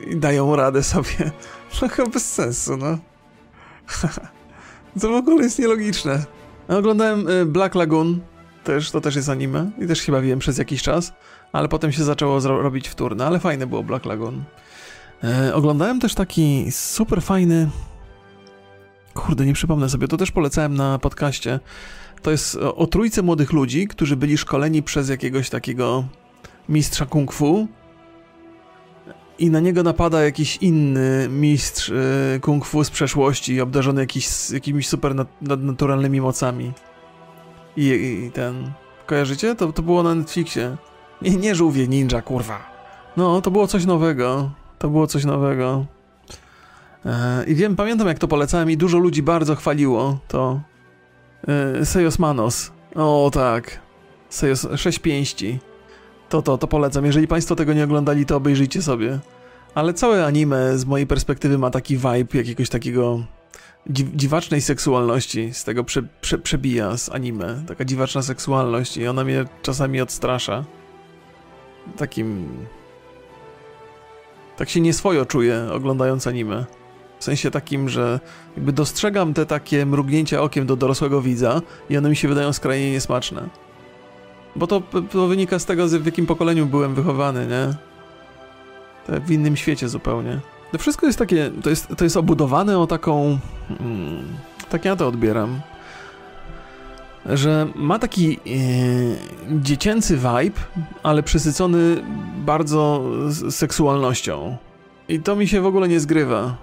i 0.01 0.17
dają 0.17 0.57
radę 0.57 0.83
sobie. 0.83 1.31
Trochę 1.79 2.07
bez 2.07 2.33
sensu, 2.33 2.77
no. 2.77 2.99
to 5.01 5.09
w 5.09 5.15
ogóle 5.15 5.45
jest 5.45 5.59
nielogiczne. 5.59 6.25
Oglądałem 6.69 7.29
y, 7.29 7.47
Black 7.47 7.75
Lagoon, 7.75 8.21
też, 8.65 8.91
to 8.91 9.01
też 9.01 9.17
jest 9.17 9.29
anime 9.29 9.71
i 9.79 9.87
też 9.87 10.03
chyba 10.03 10.21
wiem 10.21 10.39
przez 10.39 10.59
jakiś 10.59 10.83
czas, 10.83 11.13
ale 11.53 11.69
potem 11.69 11.93
się 11.93 12.05
zaczęło 12.05 12.41
robić 12.41 12.89
wtórne, 12.89 13.27
ale 13.27 13.41
fajne 13.41 13.67
było 13.67 13.83
Black 13.83 14.05
Lagoon. 14.05 14.45
E, 15.25 15.55
oglądałem 15.55 16.01
też 16.01 16.15
taki 16.15 16.67
super 16.71 17.23
fajny 17.23 17.71
kurde, 19.17 19.47
nie 19.47 19.53
przypomnę 19.53 19.89
sobie, 19.89 20.09
to 20.09 20.17
też 20.17 20.31
polecałem 20.31 20.75
na 20.75 20.99
podcaście. 20.99 21.61
To 22.23 22.31
jest 22.31 22.57
o, 22.57 22.77
o 22.77 22.87
trójce 22.87 23.23
młodych 23.23 23.53
ludzi, 23.53 23.89
którzy 23.89 24.17
byli 24.17 24.39
szkoleni 24.39 24.83
przez 24.83 25.09
jakiegoś 25.09 25.51
takiego 25.51 26.05
mistrza 26.69 27.07
kung 27.07 27.33
fu 27.33 27.69
i 29.39 29.51
na 29.51 29.61
niego 29.61 29.83
napada 29.83 30.23
jakiś 30.23 30.57
inny 30.57 31.29
mistrz 31.29 31.89
y, 31.89 32.41
kung 32.43 32.65
fu 32.65 32.85
z 32.85 32.91
przeszłości, 32.91 33.61
obdarzony 33.61 34.01
jakiś, 34.01 34.51
jakimiś 34.51 34.89
super 34.89 35.15
nadnaturalnymi 35.43 36.21
mocami. 36.21 36.73
I, 37.77 37.87
I, 37.87 38.31
ten... 38.33 38.73
Kojarzycie? 39.07 39.55
To, 39.55 39.73
to 39.73 39.83
było 39.83 40.03
na 40.03 40.15
Netflixie. 40.15 40.77
Nie, 41.23 41.31
nie 41.31 41.55
żółwie 41.55 41.89
ninja, 41.89 42.23
kurwa. 42.23 42.59
No, 43.17 43.41
to 43.41 43.51
było 43.51 43.67
coś 43.67 43.87
nowego. 43.87 44.51
To 44.79 44.89
było 44.89 45.07
coś 45.07 45.25
nowego. 45.25 45.87
E, 47.07 47.45
I 47.47 47.55
wiem, 47.55 47.77
pamiętam 47.77 48.09
jak 48.09 48.19
to 48.19 48.29
polecałem 48.29 48.71
i 48.71 48.77
dużo 48.77 48.99
ludzi 48.99 49.23
bardzo 49.23 49.57
chwaliło 49.57 50.19
to. 50.29 50.61
E, 51.49 51.87
Sejos 51.87 52.19
Manos. 52.19 52.73
O 52.95 53.31
tak. 53.33 53.81
Sejos, 54.29 54.67
sześć 54.77 54.99
pięści 54.99 55.59
to, 56.29 56.43
to, 56.43 56.59
to 56.59 56.67
polecam. 56.67 57.07
Jeżeli 57.07 57.29
Państwo 57.29 57.57
tego 57.57 57.73
nie 57.73 57.85
oglądali, 57.85 58.27
to 58.27 58.37
obejrzyjcie 58.37 58.83
sobie. 58.83 59.19
Ale 59.75 59.95
całe 59.95 60.27
anime 60.27 60.79
z 60.79 60.85
mojej 60.85 61.07
perspektywy 61.07 61.59
ma 61.59 61.71
taki 61.71 61.97
vibe 61.97 62.39
jakiegoś 62.39 62.69
takiego 62.69 63.25
dziwacznej 63.91 64.61
seksualności. 64.61 65.55
Z 65.55 65.65
tego 65.65 65.85
prze, 65.85 66.03
prze, 66.21 66.39
przebija 66.39 66.97
z 66.97 67.09
anime. 67.09 67.63
Taka 67.69 67.85
dziwaczna 67.85 68.23
seksualność 68.23 68.97
i 68.97 69.07
ona 69.07 69.25
mnie 69.25 69.45
czasami 69.63 70.01
odstrasza. 70.01 70.65
Takim... 71.97 72.49
Tak 74.57 74.69
się 74.69 74.81
nieswojo 74.81 75.27
czuję 75.27 75.69
oglądając 75.73 76.27
anime. 76.27 76.65
W 77.19 77.25
sensie 77.25 77.51
takim, 77.51 77.89
że 77.89 78.21
jakby 78.57 78.73
dostrzegam 78.73 79.35
te 79.35 79.47
takie 79.47 79.87
mrugnięcia 79.87 80.43
okiem 80.43 80.67
do 80.67 80.77
dorosłego 80.77 81.23
widza 81.23 81.63
i 81.91 81.97
one 81.97 82.11
mi 82.11 82.17
się 82.17 82.29
wydają 82.29 82.53
skrajnie 82.53 82.91
niesmaczne. 82.91 83.49
Bo 84.57 84.67
to, 84.67 84.83
to 85.11 85.27
wynika 85.27 85.59
z 85.59 85.65
tego, 85.65 85.89
w 85.89 86.07
jakim 86.07 86.27
pokoleniu 86.27 86.67
byłem 86.67 86.95
wychowany, 86.95 87.47
nie? 87.47 87.75
To 89.07 89.21
w 89.21 89.31
innym 89.31 89.57
świecie 89.57 89.89
zupełnie. 89.89 90.41
To 90.73 90.79
wszystko 90.79 91.07
jest 91.07 91.19
takie, 91.19 91.51
to 91.63 91.71
jest, 91.71 91.89
to 91.97 92.05
jest 92.05 92.17
obudowane 92.17 92.79
o 92.79 92.87
taką, 92.87 93.39
hmm, 93.69 94.25
tak 94.69 94.85
ja 94.85 94.97
to 94.97 95.09
odbieram, 95.09 95.61
że 97.27 97.67
ma 97.75 97.99
taki 97.99 98.37
e, 98.37 98.41
dziecięcy 99.61 100.17
vibe, 100.17 100.61
ale 101.03 101.23
przesycony 101.23 102.03
bardzo 102.37 103.05
seksualnością. 103.51 104.57
I 105.09 105.21
to 105.21 105.37
mi 105.37 105.49
się 105.49 105.61
w 105.61 105.67
ogóle 105.67 105.89
nie 105.89 106.01
zgrywa. 106.01 106.57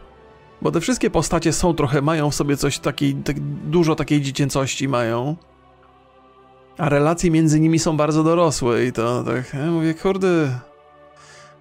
Bo 0.61 0.71
te 0.71 0.81
wszystkie 0.81 1.09
postacie 1.09 1.53
są 1.53 1.73
trochę, 1.73 2.01
mają 2.01 2.31
w 2.31 2.35
sobie 2.35 2.57
coś 2.57 2.79
takiej, 2.79 3.15
tak 3.15 3.39
dużo 3.69 3.95
takiej 3.95 4.21
dziecięcości 4.21 4.87
mają. 4.87 5.35
A 6.77 6.89
relacje 6.89 7.31
między 7.31 7.59
nimi 7.59 7.79
są 7.79 7.97
bardzo 7.97 8.23
dorosłe 8.23 8.85
i 8.85 8.91
to 8.91 9.23
tak, 9.23 9.53
ja 9.53 9.71
mówię, 9.71 9.93
kurde... 9.93 10.59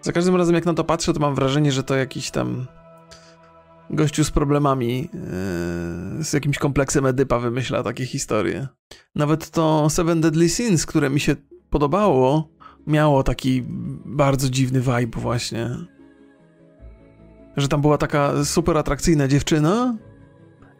Za 0.03 0.13
każdym 0.13 0.37
razem 0.37 0.55
jak 0.55 0.67
na 0.67 0.75
to 0.75 0.85
patrzę, 0.85 1.13
to 1.13 1.21
mam 1.21 1.35
wrażenie, 1.35 1.73
że 1.73 1.83
to 1.83 1.95
jakiś 1.95 2.31
tam 2.31 2.67
gościu 3.91 4.25
z 4.25 4.31
problemami, 4.31 4.99
yy, 4.99 6.25
z 6.25 6.33
jakimś 6.33 6.59
kompleksem 6.59 7.07
Edypa 7.07 7.39
wymyśla 7.39 7.83
takie 7.83 8.07
historie. 8.07 8.69
Nawet 9.15 9.51
to 9.51 9.91
Seven 9.91 10.21
Deadly 10.21 10.49
Sins, 10.49 10.87
które 10.87 11.11
mi 11.11 11.21
się 11.21 11.37
podobało, 11.71 12.49
miało 12.87 13.23
taki 13.23 13.63
bardzo 14.05 14.51
dziwny 14.51 14.81
vibe 14.81 15.21
właśnie. 15.21 15.71
Że 17.57 17.69
tam 17.69 17.81
była 17.81 17.99
taka 17.99 18.45
super 18.45 18.79
atrakcyjna 18.79 19.29
dziewczyna 19.29 19.97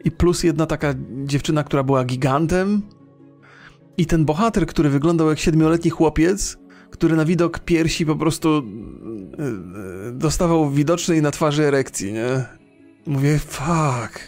i 0.03 0.11
plus 0.11 0.43
jedna 0.43 0.65
taka 0.65 0.93
dziewczyna, 1.23 1.63
która 1.63 1.83
była 1.83 2.03
gigantem 2.05 2.81
i 3.97 4.05
ten 4.05 4.25
bohater, 4.25 4.67
który 4.67 4.89
wyglądał 4.89 5.29
jak 5.29 5.39
siedmioletni 5.39 5.91
chłopiec, 5.91 6.57
który 6.89 7.15
na 7.15 7.25
widok 7.25 7.59
piersi 7.59 8.05
po 8.05 8.15
prostu 8.15 8.49
e, 8.49 8.59
e, 10.07 10.11
dostawał 10.11 10.69
widocznej 10.69 11.21
na 11.21 11.31
twarzy 11.31 11.63
erekcji, 11.63 12.13
nie? 12.13 12.45
Mówię, 13.07 13.39
fuck. 13.39 14.19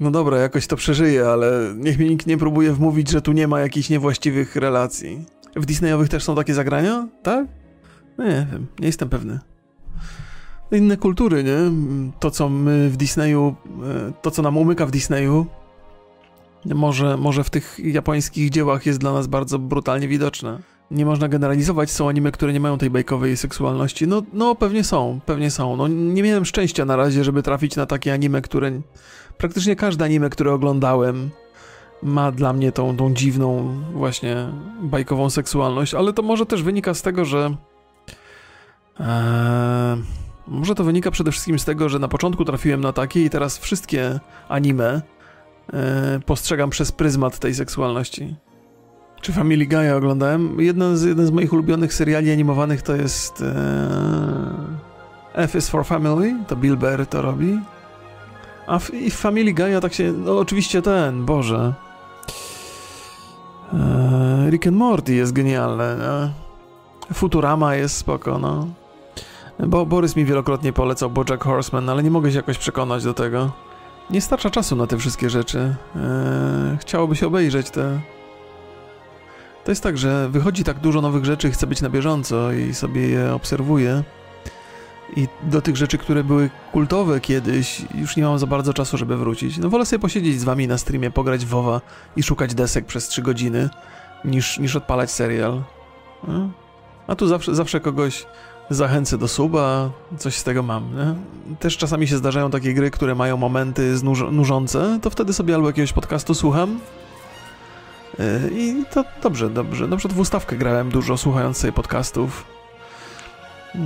No 0.00 0.10
dobra, 0.10 0.38
jakoś 0.38 0.66
to 0.66 0.76
przeżyję, 0.76 1.28
ale 1.28 1.74
niech 1.76 1.98
mi 1.98 2.08
nikt 2.08 2.26
nie 2.26 2.38
próbuje 2.38 2.72
wmówić, 2.72 3.10
że 3.10 3.22
tu 3.22 3.32
nie 3.32 3.48
ma 3.48 3.60
jakichś 3.60 3.90
niewłaściwych 3.90 4.56
relacji. 4.56 5.24
W 5.56 5.66
Disneyowych 5.66 6.08
też 6.08 6.24
są 6.24 6.34
takie 6.34 6.54
zagrania? 6.54 7.08
Tak? 7.22 7.46
No 8.18 8.24
nie 8.24 8.46
wiem, 8.52 8.66
nie 8.78 8.86
jestem 8.86 9.08
pewny. 9.08 9.38
Inne 10.72 10.96
kultury, 10.96 11.44
nie? 11.44 11.58
To, 12.20 12.30
co 12.30 12.48
my 12.48 12.90
w 12.90 12.96
Disneyu, 12.96 13.54
e, 13.84 14.12
to, 14.22 14.30
co 14.30 14.42
nam 14.42 14.56
umyka 14.56 14.86
w 14.86 14.90
Disneyu, 14.90 15.46
może, 16.74 17.16
może 17.16 17.44
w 17.44 17.50
tych 17.50 17.78
japońskich 17.78 18.50
dziełach 18.50 18.86
jest 18.86 18.98
dla 18.98 19.12
nas 19.12 19.26
bardzo 19.26 19.58
brutalnie 19.58 20.08
widoczne. 20.08 20.58
Nie 20.90 21.06
można 21.06 21.28
generalizować, 21.28 21.90
są 21.90 22.08
anime, 22.08 22.32
które 22.32 22.52
nie 22.52 22.60
mają 22.60 22.78
tej 22.78 22.90
bajkowej 22.90 23.36
seksualności. 23.36 24.06
No, 24.06 24.22
no 24.32 24.54
pewnie 24.54 24.84
są, 24.84 25.20
pewnie 25.26 25.50
są. 25.50 25.76
No, 25.76 25.88
nie 25.88 26.22
miałem 26.22 26.44
szczęścia 26.44 26.84
na 26.84 26.96
razie, 26.96 27.24
żeby 27.24 27.42
trafić 27.42 27.76
na 27.76 27.86
takie 27.86 28.12
anime, 28.12 28.42
które... 28.42 28.72
Praktycznie 29.38 29.76
każde 29.76 30.04
anime, 30.04 30.30
które 30.30 30.52
oglądałem, 30.52 31.30
ma 32.02 32.32
dla 32.32 32.52
mnie 32.52 32.72
tą, 32.72 32.96
tą 32.96 33.14
dziwną 33.14 33.74
właśnie 33.92 34.48
bajkową 34.82 35.30
seksualność, 35.30 35.94
ale 35.94 36.12
to 36.12 36.22
może 36.22 36.46
też 36.46 36.62
wynika 36.62 36.94
z 36.94 37.02
tego, 37.02 37.24
że... 37.24 37.56
Eee, 39.00 40.02
może 40.48 40.74
to 40.74 40.84
wynika 40.84 41.10
przede 41.10 41.32
wszystkim 41.32 41.58
z 41.58 41.64
tego, 41.64 41.88
że 41.88 41.98
na 41.98 42.08
początku 42.08 42.44
trafiłem 42.44 42.80
na 42.80 42.92
takie 42.92 43.24
i 43.24 43.30
teraz 43.30 43.58
wszystkie 43.58 44.20
anime 44.48 45.02
postrzegam 46.26 46.70
przez 46.70 46.92
pryzmat 46.92 47.38
tej 47.38 47.54
seksualności. 47.54 48.36
Czy 49.20 49.32
Family 49.32 49.66
Guy 49.66 49.94
oglądałem? 49.94 50.60
Jeden 50.60 50.96
z, 50.96 51.02
jeden 51.04 51.26
z 51.26 51.30
moich 51.30 51.52
ulubionych 51.52 51.94
seriali 51.94 52.32
animowanych 52.32 52.82
to 52.82 52.96
jest 52.96 53.42
e, 53.42 53.56
F 55.34 55.54
is 55.54 55.68
for 55.68 55.84
Family, 55.84 56.36
to 56.46 56.56
Bill 56.56 56.76
Burr 56.76 57.06
to 57.06 57.22
robi. 57.22 57.60
A 58.66 58.78
w, 58.78 58.94
i 58.94 59.10
w 59.10 59.16
Family 59.16 59.80
tak 59.80 59.94
się, 59.94 60.12
no 60.12 60.38
oczywiście 60.38 60.82
ten, 60.82 61.24
Boże. 61.24 61.74
E, 63.72 64.50
Rick 64.50 64.66
and 64.66 64.76
Morty 64.76 65.14
jest 65.14 65.32
genialne, 65.32 65.96
nie? 65.98 66.46
Futurama 67.14 67.74
jest 67.74 67.96
spoko, 67.96 68.38
no. 68.38 68.66
Bo 69.66 69.86
Borys 69.86 70.16
mi 70.16 70.24
wielokrotnie 70.24 70.72
polecał 70.72 71.10
Bojack 71.10 71.44
Horseman, 71.44 71.88
ale 71.88 72.02
nie 72.02 72.10
mogę 72.10 72.30
się 72.30 72.36
jakoś 72.36 72.58
przekonać 72.58 73.04
do 73.04 73.14
tego. 73.14 73.50
Nie 74.10 74.20
starcza 74.20 74.50
czasu 74.50 74.76
na 74.76 74.86
te 74.86 74.98
wszystkie 74.98 75.30
rzeczy. 75.30 75.58
Eee, 75.96 76.78
chciałoby 76.80 77.16
się 77.16 77.26
obejrzeć 77.26 77.70
te... 77.70 78.00
To 79.64 79.70
jest 79.70 79.82
tak, 79.82 79.98
że 79.98 80.28
wychodzi 80.28 80.64
tak 80.64 80.78
dużo 80.78 81.00
nowych 81.00 81.24
rzeczy, 81.24 81.50
chcę 81.50 81.66
być 81.66 81.80
na 81.80 81.90
bieżąco 81.90 82.52
i 82.52 82.74
sobie 82.74 83.08
je 83.08 83.34
obserwuję. 83.34 84.02
I 85.16 85.28
do 85.42 85.62
tych 85.62 85.76
rzeczy, 85.76 85.98
które 85.98 86.24
były 86.24 86.50
kultowe 86.72 87.20
kiedyś, 87.20 87.82
już 87.94 88.16
nie 88.16 88.22
mam 88.22 88.38
za 88.38 88.46
bardzo 88.46 88.74
czasu, 88.74 88.96
żeby 88.96 89.16
wrócić. 89.16 89.58
No 89.58 89.70
wolę 89.70 89.86
sobie 89.86 90.00
posiedzieć 90.00 90.40
z 90.40 90.44
wami 90.44 90.68
na 90.68 90.78
streamie, 90.78 91.10
pograć 91.10 91.44
w 91.44 91.48
WoWa 91.48 91.80
i 92.16 92.22
szukać 92.22 92.54
desek 92.54 92.86
przez 92.86 93.08
3 93.08 93.22
godziny, 93.22 93.68
niż, 94.24 94.58
niż 94.58 94.76
odpalać 94.76 95.10
serial. 95.10 95.62
No. 96.28 96.50
A 97.06 97.14
tu 97.14 97.26
zawsze, 97.26 97.54
zawsze 97.54 97.80
kogoś 97.80 98.26
zachęcę 98.70 99.18
do 99.18 99.28
suba, 99.28 99.90
coś 100.18 100.36
z 100.36 100.44
tego 100.44 100.62
mam. 100.62 100.96
Nie? 100.96 101.14
Też 101.58 101.76
czasami 101.76 102.08
się 102.08 102.16
zdarzają 102.16 102.50
takie 102.50 102.74
gry, 102.74 102.90
które 102.90 103.14
mają 103.14 103.36
momenty 103.36 103.96
znuż- 103.96 104.32
nużące, 104.32 104.98
to 105.02 105.10
wtedy 105.10 105.32
sobie 105.32 105.54
albo 105.54 105.66
jakiegoś 105.66 105.92
podcastu 105.92 106.34
słucham. 106.34 106.80
Yy, 108.18 108.50
I 108.52 108.84
to 108.90 109.04
dobrze, 109.22 109.50
dobrze. 109.50 109.86
Na 109.86 109.96
przykład 109.96 110.16
w 110.16 110.20
ustawkę 110.20 110.56
grałem 110.56 110.90
dużo, 110.90 111.16
słuchając 111.16 111.56
sobie 111.56 111.72
podcastów. 111.72 112.44
Yy, 113.74 113.80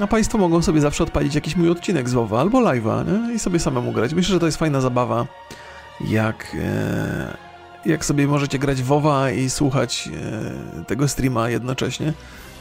a 0.00 0.06
Państwo 0.06 0.38
mogą 0.38 0.62
sobie 0.62 0.80
zawsze 0.80 1.04
odpalić 1.04 1.34
jakiś 1.34 1.56
mój 1.56 1.70
odcinek 1.70 2.08
z 2.08 2.12
WoWa 2.12 2.40
albo 2.40 2.58
live'a 2.60 3.04
nie? 3.06 3.34
i 3.34 3.38
sobie 3.38 3.58
samemu 3.58 3.92
grać. 3.92 4.14
Myślę, 4.14 4.32
że 4.32 4.40
to 4.40 4.46
jest 4.46 4.58
fajna 4.58 4.80
zabawa, 4.80 5.26
jak, 6.00 6.54
yy, 7.84 7.92
jak 7.92 8.04
sobie 8.04 8.26
możecie 8.26 8.58
grać 8.58 8.82
WoWa 8.82 9.30
i 9.30 9.50
słuchać 9.50 10.06
yy, 10.06 10.84
tego 10.84 11.08
streama 11.08 11.48
jednocześnie 11.48 12.12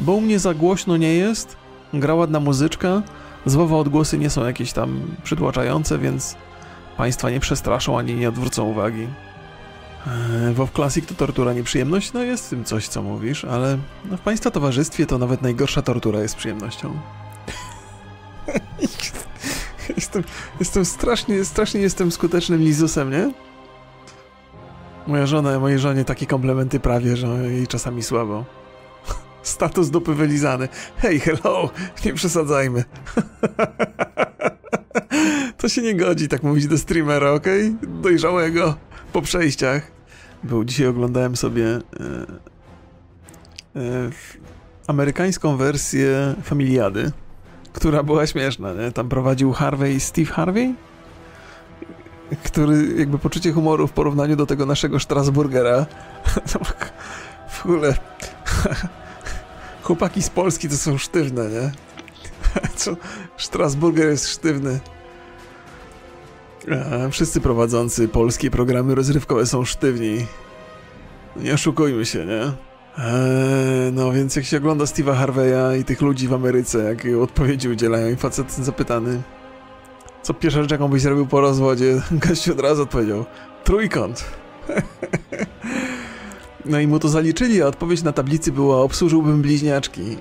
bo 0.01 0.13
u 0.13 0.21
mnie 0.21 0.39
za 0.39 0.53
głośno 0.53 0.97
nie 0.97 1.13
jest, 1.13 1.57
gra 1.93 2.15
ładna 2.15 2.39
muzyczka, 2.39 3.01
zwowa 3.45 3.77
odgłosy 3.77 4.17
nie 4.17 4.29
są 4.29 4.45
jakieś 4.45 4.73
tam 4.73 5.01
przytłaczające, 5.23 5.97
więc 5.97 6.35
Państwa 6.97 7.29
nie 7.29 7.39
przestraszą 7.39 7.97
ani 7.97 8.13
nie 8.13 8.29
odwrócą 8.29 8.65
uwagi. 8.65 9.07
Eee, 10.07 10.53
WoW 10.53 10.71
Classic 10.73 11.05
to 11.05 11.13
tortura, 11.13 11.53
nieprzyjemność? 11.53 12.13
No 12.13 12.23
jest 12.23 12.45
w 12.45 12.49
tym 12.49 12.63
coś, 12.63 12.87
co 12.87 13.01
mówisz, 13.01 13.45
ale 13.45 13.77
no 14.11 14.17
w 14.17 14.21
Państwa 14.21 14.51
towarzystwie 14.51 15.05
to 15.05 15.17
nawet 15.17 15.41
najgorsza 15.41 15.81
tortura 15.81 16.19
jest 16.19 16.35
przyjemnością. 16.35 16.99
jestem, 19.97 20.23
jestem 20.59 20.85
strasznie, 20.85 21.45
strasznie 21.45 21.81
jestem 21.81 22.11
skutecznym 22.11 22.61
Lizusem, 22.61 23.11
nie? 23.11 23.31
Moja 25.07 25.25
żona, 25.25 25.59
mojej 25.59 25.79
żonie 25.79 26.05
takie 26.05 26.25
komplementy 26.25 26.79
prawie, 26.79 27.17
że 27.17 27.27
jej 27.27 27.67
czasami 27.67 28.03
słabo. 28.03 28.45
Status 29.43 29.89
dupy 29.89 30.15
wylizany. 30.15 30.67
Hej, 30.97 31.19
hello, 31.19 31.69
nie 32.05 32.13
przesadzajmy. 32.13 32.83
to 35.57 35.69
się 35.69 35.81
nie 35.81 35.95
godzi 35.95 36.27
tak 36.27 36.43
mówić 36.43 36.67
do 36.67 36.77
streamera? 36.77 37.31
Okay? 37.31 37.73
Dojrzałego, 38.01 38.75
po 39.13 39.21
przejściach. 39.21 39.91
Był, 40.43 40.63
dzisiaj 40.63 40.87
oglądałem 40.87 41.35
sobie 41.35 41.65
e, 41.65 41.79
e, 43.75 44.09
amerykańską 44.87 45.57
wersję 45.57 46.35
Familiady, 46.43 47.11
która 47.73 48.03
była 48.03 48.27
śmieszna, 48.27 48.73
nie? 48.73 48.91
Tam 48.91 49.09
prowadził 49.09 49.51
Harvey, 49.51 49.99
Steve 49.99 50.31
Harvey? 50.31 50.73
Który 52.43 52.93
jakby 52.97 53.19
poczucie 53.19 53.51
humoru 53.51 53.87
w 53.87 53.91
porównaniu 53.91 54.35
do 54.35 54.45
tego 54.45 54.65
naszego 54.65 54.99
Strasburgera. 54.99 55.85
w 57.49 57.65
ogóle 57.65 57.93
chłopaki 59.81 60.21
z 60.21 60.29
Polski 60.29 60.69
to 60.69 60.75
są 60.75 60.97
sztywne, 60.97 61.49
nie? 61.49 61.71
Co? 62.75 62.95
Strasburger 63.37 64.09
jest 64.09 64.29
sztywny. 64.29 64.79
Wszyscy 67.11 67.41
prowadzący 67.41 68.07
polskie 68.07 68.51
programy 68.51 68.95
rozrywkowe 68.95 69.45
są 69.45 69.65
sztywni. 69.65 70.25
Nie 71.35 71.53
oszukujmy 71.53 72.05
się, 72.05 72.25
nie? 72.25 72.41
Eee, 72.97 73.91
no 73.93 74.11
więc 74.11 74.35
jak 74.35 74.45
się 74.45 74.57
ogląda 74.57 74.85
Steve'a 74.85 75.15
Harveya 75.15 75.79
i 75.79 75.83
tych 75.83 76.01
ludzi 76.01 76.27
w 76.27 76.33
Ameryce, 76.33 76.83
jakie 76.83 77.19
odpowiedzi 77.19 77.69
udzielają 77.69 78.09
i 78.09 78.15
facet 78.15 78.51
zapytany 78.51 79.21
co 80.23 80.33
pierwsza 80.33 80.61
rzecz 80.61 80.71
jaką 80.71 80.87
byś 80.87 81.01
zrobił 81.01 81.27
po 81.27 81.41
rozwodzie, 81.41 82.01
gościu 82.29 82.51
od 82.51 82.59
razu 82.59 82.83
odpowiedział 82.83 83.25
trójkąt. 83.63 84.25
No 86.65 86.79
i 86.79 86.87
mu 86.87 86.99
to 86.99 87.09
zaliczyli, 87.09 87.61
a 87.61 87.67
odpowiedź 87.67 88.03
na 88.03 88.11
tablicy 88.11 88.51
była 88.51 88.81
obsłużyłbym 88.81 89.41
bliźniaczki. 89.41 90.01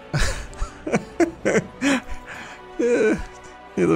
nie, 2.81 3.17
nie 3.79 3.87
do. 3.87 3.95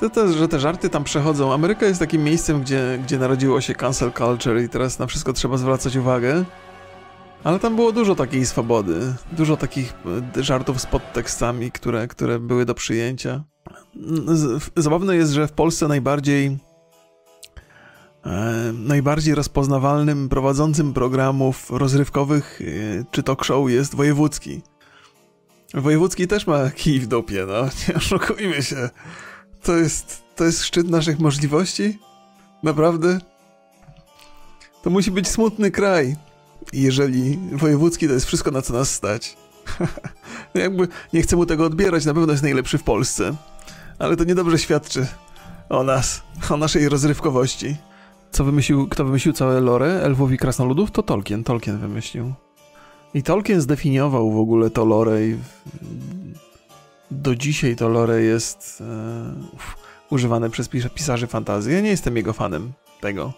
To 0.00 0.10
też, 0.10 0.36
że 0.36 0.48
te 0.48 0.60
żarty 0.60 0.88
tam 0.88 1.04
przechodzą. 1.04 1.52
Ameryka 1.52 1.86
jest 1.86 2.00
takim 2.00 2.24
miejscem, 2.24 2.60
gdzie, 2.60 2.98
gdzie 3.02 3.18
narodziło 3.18 3.60
się 3.60 3.74
cancel 3.74 4.12
culture 4.12 4.62
i 4.62 4.68
teraz 4.68 4.98
na 4.98 5.06
wszystko 5.06 5.32
trzeba 5.32 5.56
zwracać 5.56 5.96
uwagę. 5.96 6.44
Ale 7.44 7.58
tam 7.58 7.76
było 7.76 7.92
dużo 7.92 8.14
takiej 8.14 8.46
swobody, 8.46 9.14
dużo 9.32 9.56
takich 9.56 9.94
e, 10.36 10.42
żartów 10.42 10.80
z 10.80 10.86
podtekstami, 10.86 11.70
które, 11.70 12.08
które 12.08 12.38
były 12.38 12.64
do 12.64 12.74
przyjęcia. 12.74 13.44
Zabawne 14.76 15.16
jest, 15.16 15.32
że 15.32 15.48
w 15.48 15.52
Polsce 15.52 15.88
najbardziej 15.88 16.58
najbardziej 18.72 19.34
rozpoznawalnym 19.34 20.28
prowadzącym 20.28 20.92
programów 20.92 21.70
rozrywkowych 21.70 22.60
e, 22.60 23.04
czy 23.10 23.22
talk 23.22 23.44
show 23.44 23.70
jest 23.70 23.94
wojewódzki. 23.94 24.62
Wojewódzki 25.74 26.28
też 26.28 26.46
ma 26.46 26.70
kij 26.70 27.00
w 27.00 27.06
dupie, 27.06 27.46
no, 27.48 27.64
nie 27.88 27.94
oszukujmy 27.94 28.62
się. 28.62 28.90
To 29.62 29.76
jest, 29.76 30.22
to 30.36 30.44
jest 30.44 30.62
szczyt 30.64 30.90
naszych 30.90 31.18
możliwości? 31.18 31.98
Naprawdę? 32.62 33.18
To 34.82 34.90
musi 34.90 35.10
być 35.10 35.28
smutny 35.28 35.70
kraj, 35.70 36.16
jeżeli 36.72 37.38
wojewódzki 37.52 38.08
to 38.08 38.14
jest 38.14 38.26
wszystko, 38.26 38.50
na 38.50 38.62
co 38.62 38.72
nas 38.72 38.94
stać. 38.94 39.36
jakby 40.54 40.88
nie 41.12 41.22
chcę 41.22 41.36
mu 41.36 41.46
tego 41.46 41.64
odbierać, 41.64 42.04
na 42.04 42.14
pewno 42.14 42.32
jest 42.32 42.42
najlepszy 42.42 42.78
w 42.78 42.82
Polsce. 42.82 43.34
Ale 43.98 44.16
to 44.16 44.24
niedobrze 44.24 44.58
świadczy 44.58 45.06
o 45.68 45.82
nas, 45.82 46.22
o 46.50 46.56
naszej 46.56 46.88
rozrywkowości 46.88 47.76
co 48.32 48.44
wymyślił, 48.44 48.88
kto 48.88 49.04
wymyślił 49.04 49.34
całe 49.34 49.60
lore 49.60 49.86
elfów 49.86 50.32
i 50.32 50.38
krasnoludów, 50.38 50.90
to 50.90 51.02
Tolkien. 51.02 51.44
Tolkien 51.44 51.78
wymyślił. 51.78 52.32
I 53.14 53.22
Tolkien 53.22 53.60
zdefiniował 53.60 54.30
w 54.30 54.38
ogóle 54.38 54.70
to 54.70 54.84
lore 54.84 55.26
i 55.26 55.36
do 57.10 57.34
dzisiaj 57.36 57.76
to 57.76 57.88
lore 57.88 58.22
jest... 58.22 58.80
E, 58.80 59.72
używane 60.12 60.50
przez 60.50 60.68
pis 60.68 60.88
pisarzy 60.94 61.26
fantazji. 61.26 61.72
Ja 61.72 61.80
nie 61.80 61.90
jestem 61.90 62.16
jego 62.16 62.32
fanem 62.32 62.72
tego. 63.00 63.32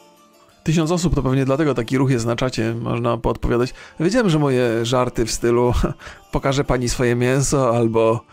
Tysiąc 0.63 0.91
osób 0.91 1.15
to 1.15 1.23
pewnie 1.23 1.45
dlatego 1.45 1.75
taki 1.75 1.99
ruch 1.99 2.11
jest 2.11 2.27
na 2.27 2.37
czacie, 2.37 2.75
można 2.75 3.19
podpowiadać. 3.19 3.75
Wiedziałem, 4.01 4.31
że 4.31 4.39
moje 4.39 4.87
żarty 4.87 5.27
w 5.27 5.31
stylu 5.31 5.73
pokażę 6.33 6.65
pani 6.65 6.89
swoje 6.89 7.15
mięso 7.15 7.77
albo 7.77 8.25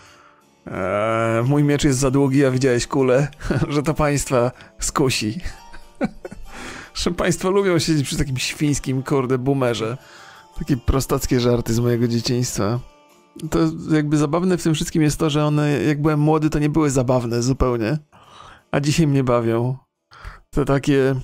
e, 0.67 1.43
mój 1.47 1.63
miecz 1.63 1.83
jest 1.83 1.99
za 1.99 2.11
długi, 2.11 2.45
a 2.45 2.51
widziałeś 2.51 2.87
kulę, 2.87 3.27
że 3.69 3.83
to 3.83 3.93
państwa 3.93 4.51
skusi. 4.79 5.39
że 6.93 7.11
państwo 7.11 7.51
lubią 7.51 7.79
siedzieć 7.79 8.05
przy 8.05 8.17
takim 8.17 8.37
świńskim, 8.37 9.03
kurde, 9.03 9.37
boomerze. 9.37 9.97
Takie 10.59 10.77
prostackie 10.77 11.39
żarty 11.39 11.73
z 11.73 11.79
mojego 11.79 12.07
dzieciństwa. 12.07 12.79
To 13.49 13.59
jakby 13.91 14.17
zabawne 14.17 14.57
w 14.57 14.63
tym 14.63 14.73
wszystkim 14.73 15.01
jest 15.01 15.19
to, 15.19 15.29
że 15.29 15.45
one, 15.45 15.71
jak 15.71 16.01
byłem 16.01 16.19
młody, 16.19 16.49
to 16.49 16.59
nie 16.59 16.69
były 16.69 16.89
zabawne 16.89 17.41
zupełnie. 17.41 17.97
A 18.71 18.79
dzisiaj 18.79 19.07
mnie 19.07 19.23
bawią. 19.23 19.77
To 20.49 20.65
takie 20.65 21.15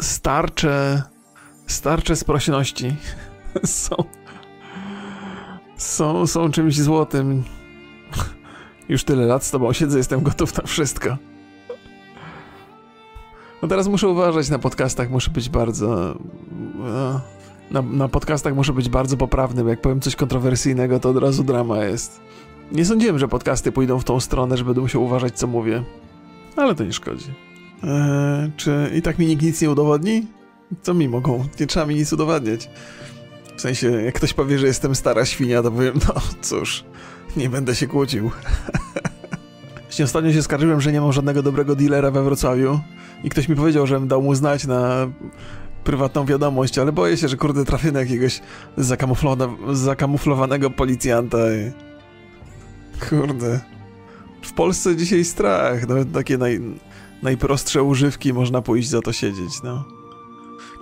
starcze, 0.00 1.02
starcze 1.66 2.16
sprośności 2.16 2.96
są, 3.64 3.96
są, 5.76 6.26
są 6.26 6.50
czymś 6.50 6.80
złotym. 6.80 7.44
Już 8.88 9.04
tyle 9.04 9.26
lat 9.26 9.44
z 9.44 9.50
tobą 9.50 9.72
siedzę, 9.72 9.98
jestem 9.98 10.22
gotów 10.22 10.56
na 10.56 10.64
wszystko. 10.66 11.16
No 13.62 13.68
teraz 13.68 13.88
muszę 13.88 14.08
uważać 14.08 14.50
na 14.50 14.58
podcastach, 14.58 15.10
muszę 15.10 15.30
być 15.30 15.48
bardzo... 15.48 16.14
No, 16.78 17.20
na, 17.70 17.82
na 17.82 18.08
podcastach 18.08 18.54
muszę 18.54 18.72
być 18.72 18.88
bardzo 18.88 19.16
poprawnym. 19.16 19.68
Jak 19.68 19.80
powiem 19.80 20.00
coś 20.00 20.16
kontrowersyjnego, 20.16 21.00
to 21.00 21.10
od 21.10 21.16
razu 21.16 21.44
drama 21.44 21.84
jest. 21.84 22.20
Nie 22.72 22.84
sądziłem, 22.84 23.18
że 23.18 23.28
podcasty 23.28 23.72
pójdą 23.72 23.98
w 23.98 24.04
tą 24.04 24.20
stronę, 24.20 24.56
że 24.56 24.64
będę 24.64 24.80
musiał 24.80 25.04
uważać, 25.04 25.38
co 25.38 25.46
mówię. 25.46 25.84
Ale 26.56 26.74
to 26.74 26.84
nie 26.84 26.92
szkodzi. 26.92 27.30
Eee, 27.82 28.52
czy 28.56 28.90
i 28.94 29.02
tak 29.02 29.18
mi 29.18 29.26
nikt 29.26 29.42
nic 29.42 29.62
nie 29.62 29.70
udowodni? 29.70 30.26
Co 30.82 30.94
mi 30.94 31.08
mogą? 31.08 31.44
Nie 31.60 31.66
trzeba 31.66 31.86
mi 31.86 31.94
nic 31.94 32.12
udowadniać. 32.12 32.70
W 33.56 33.60
sensie, 33.60 33.90
jak 33.90 34.14
ktoś 34.14 34.34
powie, 34.34 34.58
że 34.58 34.66
jestem 34.66 34.94
stara 34.94 35.24
świnia, 35.24 35.62
to 35.62 35.70
powiem, 35.70 35.94
no 36.08 36.14
cóż, 36.40 36.84
nie 37.36 37.50
będę 37.50 37.74
się 37.74 37.86
kłócił. 37.86 38.30
Właśnie 39.88 40.04
ostatnio 40.04 40.32
się 40.32 40.42
skarżyłem, 40.42 40.80
że 40.80 40.92
nie 40.92 41.00
mam 41.00 41.12
żadnego 41.12 41.42
dobrego 41.42 41.76
dealera 41.76 42.10
we 42.10 42.22
Wrocławiu 42.22 42.80
i 43.24 43.30
ktoś 43.30 43.48
mi 43.48 43.56
powiedział, 43.56 43.86
żebym 43.86 44.08
dał 44.08 44.22
mu 44.22 44.34
znać 44.34 44.66
na 44.66 45.08
prywatną 45.84 46.26
wiadomość, 46.26 46.78
ale 46.78 46.92
boję 46.92 47.16
się, 47.16 47.28
że 47.28 47.36
kurde 47.36 47.64
trafię 47.64 47.92
na 47.92 48.00
jakiegoś 48.00 48.40
zakamuflowanego 49.72 50.70
policjanta 50.70 51.38
i... 51.38 51.72
Kurde. 53.08 53.60
W 54.42 54.52
Polsce 54.52 54.96
dzisiaj 54.96 55.24
strach, 55.24 55.88
nawet 55.88 56.12
takie 56.12 56.38
naj, 56.38 56.60
najprostsze 57.22 57.82
używki 57.82 58.32
można 58.32 58.62
pójść 58.62 58.88
za 58.88 59.00
to 59.00 59.12
siedzieć, 59.12 59.62
no. 59.64 59.84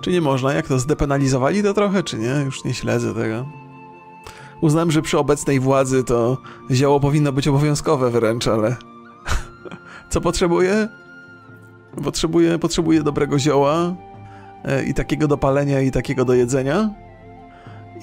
Czy 0.01 0.11
nie 0.11 0.21
można? 0.21 0.53
Jak 0.53 0.67
to, 0.67 0.79
zdepenalizowali 0.79 1.63
to 1.63 1.73
trochę, 1.73 2.03
czy 2.03 2.17
nie? 2.17 2.41
Już 2.45 2.63
nie 2.63 2.73
śledzę 2.73 3.13
tego. 3.13 3.45
Uznałem, 4.61 4.91
że 4.91 5.01
przy 5.01 5.17
obecnej 5.17 5.59
władzy 5.59 6.03
to 6.03 6.37
zioło 6.71 6.99
powinno 6.99 7.31
być 7.31 7.47
obowiązkowe 7.47 8.09
wręcz, 8.09 8.47
ale... 8.47 8.75
Co 10.09 10.21
potrzebuję? 10.21 10.87
Potrzebuję, 12.03 12.59
potrzebuję 12.59 13.03
dobrego 13.03 13.39
zioła 13.39 13.95
e, 14.63 14.83
i 14.83 14.93
takiego 14.93 15.27
do 15.27 15.37
palenia 15.37 15.81
i 15.81 15.91
takiego 15.91 16.25
do 16.25 16.33
jedzenia 16.33 16.89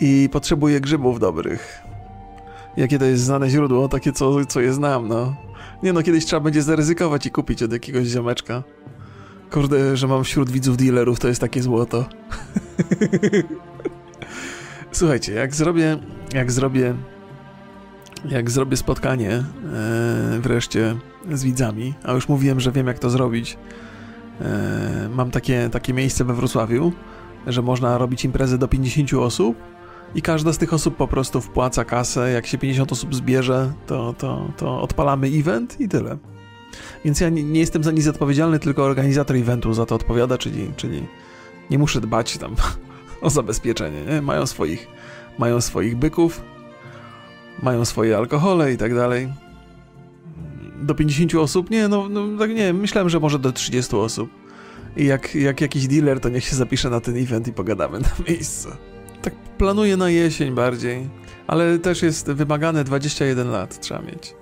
i 0.01 0.29
potrzebuję 0.33 0.81
grzybów 0.81 1.21
dobrych. 1.21 1.83
Jakie 2.77 2.99
to 2.99 3.05
jest 3.05 3.23
znane 3.23 3.51
źródło? 3.51 3.89
Takie, 3.89 4.13
co, 4.13 4.47
co 4.47 4.61
je 4.61 4.73
znam, 4.73 5.09
no. 5.09 5.37
Nie 5.83 5.93
no, 5.93 6.03
kiedyś 6.03 6.27
trzeba 6.27 6.41
będzie 6.41 6.63
zaryzykować 6.63 7.27
i 7.27 7.31
kupić 7.31 7.63
od 7.63 7.73
jakiegoś 7.73 8.07
ziomeczka. 8.07 8.63
Kurde, 9.51 9.97
że 9.97 10.07
mam 10.07 10.25
wśród 10.25 10.51
widzów 10.51 10.77
dealerów, 10.77 11.21
to 11.21 11.29
jest 11.29 11.41
takie 11.41 11.63
złoto. 11.63 12.05
Słuchajcie, 14.93 15.33
jak 15.33 15.55
zrobię, 15.55 15.99
jak 16.35 16.53
zrobię, 16.53 16.95
jak 18.25 18.51
zrobię 18.51 18.77
spotkanie 18.77 19.31
e, 19.31 19.45
wreszcie 20.41 20.97
z 21.33 21.45
widzami, 21.45 21.95
a 22.05 22.13
już 22.13 22.29
mówiłem, 22.29 22.61
że 22.61 22.73
wiem 22.73 22.87
jak 22.87 22.99
to 22.99 23.11
zrobić. 23.11 23.59
E, 24.41 25.09
mam 25.15 25.31
takie, 25.31 25.69
takie 25.73 25.95
miejsce 25.95 26.25
we 26.25 26.35
Wrocławiu, 26.35 26.93
że 27.47 27.63
można 27.63 27.99
robić 27.99 28.25
imprezy 28.25 28.59
do 28.59 28.69
50 28.69 29.15
osób 29.15 29.57
i 30.15 30.23
każda 30.23 30.53
z 30.53 30.59
tych 30.59 30.75
osób 30.75 30.97
po 30.97 31.09
prostu 31.09 31.41
wpłaca 31.41 31.85
kasę. 31.85 32.31
Jak 32.31 32.47
się 32.47 32.59
50 32.59 32.93
osób 32.93 33.15
zbierze, 33.15 33.73
to, 33.87 34.15
to, 34.19 34.53
to 34.57 34.83
odpalamy 34.83 35.27
event 35.27 35.81
i 35.81 35.89
tyle. 35.89 36.19
Więc 37.05 37.21
ja 37.21 37.29
nie, 37.29 37.43
nie, 37.43 37.61
jestem 37.61 37.85
za 37.85 37.91
nic 37.91 38.07
odpowiedzialny, 38.07 38.59
tylko 38.59 38.85
organizator 38.85 39.37
eventu 39.37 39.75
za 39.75 39.87
to 39.87 39.95
odpowiada, 39.95 40.39
czyli, 40.39 40.71
czyli 40.77 41.07
nie 41.71 41.79
muszę 41.79 42.01
dbać 42.01 42.39
tam 42.39 42.55
o 43.23 43.31
zabezpieczenie. 43.31 44.03
Nie? 44.05 44.23
Mają 44.23 44.47
swoich, 44.47 44.89
mają 45.39 45.61
swoich 45.61 45.97
byków, 45.97 46.43
mają 47.63 47.85
swoje 47.85 48.17
alkohole 48.17 48.73
i 48.73 48.77
tak 48.77 48.95
dalej. 48.95 49.44
Do 50.85 50.95
50 50.95 51.35
osób? 51.35 51.71
Nie, 51.71 51.89
no, 51.89 52.09
no 52.09 52.39
tak 52.39 52.51
nie, 52.51 52.73
myślałem, 52.73 53.09
że 53.09 53.21
może 53.21 53.39
do 53.39 53.53
30 53.53 53.97
osób. 53.97 54.31
I 54.97 55.05
jak, 55.05 55.35
jak 55.35 55.61
jakiś 55.61 55.87
dealer, 55.87 56.21
to 56.21 56.29
niech 56.29 56.45
się 56.45 56.57
zapisze 56.57 56.91
na 56.91 57.01
ten 57.01 57.17
event 57.17 57.49
i 57.49 57.53
pogadamy 57.53 57.99
na 58.01 58.09
miejscu. 58.29 58.69
Tak 59.23 59.35
planuję 59.35 59.97
na 59.97 60.11
jesień 60.11 60.55
bardziej, 60.55 61.09
ale 61.47 61.79
też 61.79 62.03
jest 62.03 62.31
wymagane 62.31 62.85
21 62.85 63.51
lat 63.51 63.81
trzeba 63.81 64.03
mieć. 64.03 64.35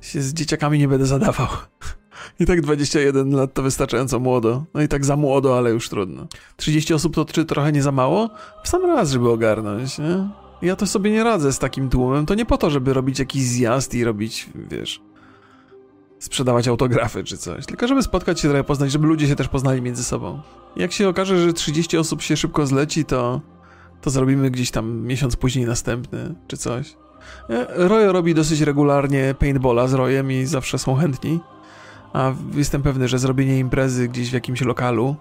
Się 0.00 0.22
z 0.22 0.34
dzieciakami 0.34 0.78
nie 0.78 0.88
będę 0.88 1.06
zadawał. 1.06 1.48
I 2.40 2.46
tak 2.46 2.60
21 2.60 3.30
lat 3.30 3.54
to 3.54 3.62
wystarczająco 3.62 4.20
młodo. 4.20 4.64
No 4.74 4.82
i 4.82 4.88
tak 4.88 5.04
za 5.04 5.16
młodo, 5.16 5.58
ale 5.58 5.70
już 5.70 5.88
trudno. 5.88 6.26
30 6.56 6.94
osób 6.94 7.14
to 7.14 7.24
czy 7.24 7.44
trochę 7.44 7.72
nie 7.72 7.82
za 7.82 7.92
mało? 7.92 8.30
W 8.64 8.68
sam 8.68 8.86
raz, 8.86 9.10
żeby 9.10 9.30
ogarnąć, 9.30 9.98
nie? 9.98 10.28
Ja 10.62 10.76
to 10.76 10.86
sobie 10.86 11.10
nie 11.10 11.24
radzę 11.24 11.52
z 11.52 11.58
takim 11.58 11.90
tłumem. 11.90 12.26
To 12.26 12.34
nie 12.34 12.46
po 12.46 12.58
to, 12.58 12.70
żeby 12.70 12.92
robić 12.92 13.18
jakiś 13.18 13.42
zjazd 13.42 13.94
i 13.94 14.04
robić, 14.04 14.50
wiesz, 14.70 15.00
sprzedawać 16.18 16.68
autografy 16.68 17.24
czy 17.24 17.38
coś. 17.38 17.66
Tylko 17.66 17.88
żeby 17.88 18.02
spotkać 18.02 18.40
się 18.40 18.48
trochę, 18.48 18.64
poznać, 18.64 18.92
żeby 18.92 19.06
ludzie 19.06 19.28
się 19.28 19.36
też 19.36 19.48
poznali 19.48 19.82
między 19.82 20.04
sobą. 20.04 20.40
Jak 20.76 20.92
się 20.92 21.08
okaże, 21.08 21.42
że 21.42 21.52
30 21.52 21.98
osób 21.98 22.22
się 22.22 22.36
szybko 22.36 22.66
zleci, 22.66 23.04
to, 23.04 23.40
to 24.00 24.10
zrobimy 24.10 24.50
gdzieś 24.50 24.70
tam 24.70 25.00
miesiąc 25.06 25.36
później 25.36 25.66
następny 25.66 26.34
czy 26.48 26.56
coś. 26.56 26.96
E, 27.50 27.88
Roy 27.88 28.12
robi 28.12 28.34
dosyć 28.34 28.60
regularnie 28.60 29.34
paintballa 29.38 29.88
z 29.88 29.94
Royem 29.94 30.32
i 30.32 30.46
zawsze 30.46 30.78
są 30.78 30.94
chętni. 30.94 31.40
A 32.12 32.32
jestem 32.54 32.82
pewny, 32.82 33.08
że 33.08 33.18
zrobienie 33.18 33.58
imprezy 33.58 34.08
gdzieś 34.08 34.30
w 34.30 34.32
jakimś 34.32 34.60
lokalu 34.60 35.16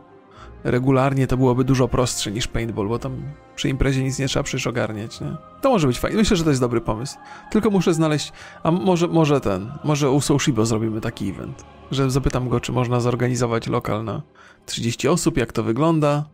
regularnie 0.64 1.28
to 1.28 1.38
byłoby 1.38 1.64
dużo 1.64 1.88
prostsze 1.88 2.32
niż 2.32 2.48
paintball, 2.48 2.88
bo 2.88 3.00
tam 3.00 3.22
przy 3.56 3.70
imprezie 3.70 4.04
nic 4.04 4.20
nie 4.20 4.28
trzeba 4.28 4.44
przecież 4.44 4.68
ogarniać, 4.68 5.22
nie? 5.22 5.36
To 5.62 5.70
może 5.70 5.88
być 5.88 6.00
fajne. 6.00 6.18
Myślę, 6.18 6.38
że 6.38 6.44
to 6.44 6.50
jest 6.50 6.62
dobry 6.62 6.82
pomysł. 6.82 7.18
Tylko 7.52 7.70
muszę 7.70 7.94
znaleźć, 7.94 8.32
a 8.64 8.72
może, 8.72 9.08
może 9.08 9.42
ten, 9.42 9.72
może 9.84 10.12
u 10.12 10.22
Soushibo 10.22 10.66
zrobimy 10.66 11.02
taki 11.02 11.30
event, 11.30 11.66
że 11.92 12.12
zapytam 12.12 12.50
go, 12.50 12.60
czy 12.60 12.72
można 12.72 13.00
zorganizować 13.00 13.68
lokal 13.68 14.04
na 14.04 14.22
30 14.66 15.08
osób, 15.08 15.38
jak 15.38 15.54
to 15.54 15.64
wygląda, 15.64 16.26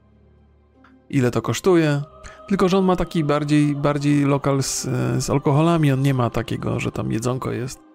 ile 1.10 1.32
to 1.32 1.42
kosztuje. 1.42 2.02
Tylko, 2.48 2.70
że 2.70 2.78
on 2.78 2.86
ma 2.86 2.96
taki 2.96 3.24
bardziej, 3.24 3.76
bardziej 3.76 4.26
lokal 4.26 4.64
z, 4.64 4.82
z 5.24 5.30
alkoholami, 5.30 5.92
on 5.92 6.02
nie 6.02 6.14
ma 6.14 6.30
takiego, 6.30 6.80
że 6.80 6.92
tam 6.92 7.12
jedzonko 7.12 7.52
jest. 7.52 7.93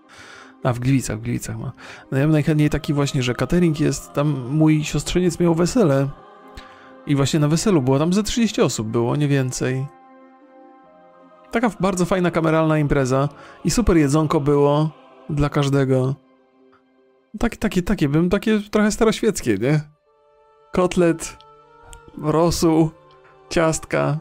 A 0.63 0.73
w 0.73 0.79
Gliwicach, 0.79 1.19
w 1.19 1.23
Gliwicach 1.23 1.59
ma. 1.59 1.73
No 2.11 2.19
ja 2.19 2.25
bym 2.25 2.33
najchętniej 2.33 2.71
taki 2.71 2.95
właśnie, 2.95 3.23
że 3.23 3.35
catering 3.35 3.81
jest, 3.81 4.13
tam 4.13 4.49
mój 4.51 4.85
siostrzeniec 4.85 5.41
miał 5.41 5.55
wesele 5.55 6.09
i 7.07 7.17
właśnie 7.17 7.41
na 7.41 7.49
weselu 7.49 7.83
było 7.83 7.99
tam 7.99 8.13
ze 8.13 8.23
30 8.23 8.63
osób 8.63 8.89
było, 8.89 9.17
nie 9.17 9.29
więcej. 9.29 9.87
Taka 11.51 11.71
bardzo 11.81 12.05
fajna 12.05 12.31
kameralna 12.31 12.79
impreza 12.79 13.29
i 13.65 13.71
super 13.71 13.97
jedzonko 13.97 14.41
było 14.41 14.91
dla 15.31 15.49
każdego. 15.49 16.15
Tak, 17.39 17.57
takie, 17.57 17.83
takie, 17.83 18.09
bym 18.09 18.31
takie 18.31 18.61
trochę 18.71 18.93
staroświeckie, 18.93 19.59
nie? 19.59 19.81
Kotlet, 20.73 21.37
rosół, 22.23 22.91
ciastka. 23.51 24.19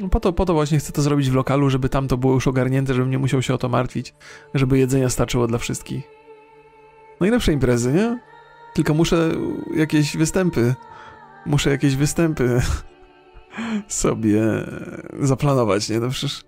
No 0.00 0.08
po 0.08 0.20
to, 0.20 0.32
po 0.32 0.44
to 0.44 0.54
właśnie 0.54 0.78
chcę 0.78 0.92
to 0.92 1.02
zrobić 1.02 1.30
w 1.30 1.34
lokalu, 1.34 1.70
żeby 1.70 1.88
tam 1.88 2.08
to 2.08 2.16
było 2.16 2.34
już 2.34 2.48
ogarnięte, 2.48 2.94
żebym 2.94 3.10
nie 3.10 3.18
musiał 3.18 3.42
się 3.42 3.54
o 3.54 3.58
to 3.58 3.68
martwić, 3.68 4.14
żeby 4.54 4.78
jedzenia 4.78 5.08
starczyło 5.08 5.46
dla 5.46 5.58
wszystkich. 5.58 6.08
Najlepsze 7.20 7.52
imprezy, 7.52 7.92
nie? 7.92 8.18
Tylko 8.74 8.94
muszę 8.94 9.30
jakieś 9.74 10.16
występy, 10.16 10.74
muszę 11.46 11.70
jakieś 11.70 11.96
występy 11.96 12.60
sobie 13.88 14.42
zaplanować, 15.20 15.88
nie? 15.88 16.00
No 16.00 16.08
przecież 16.08 16.44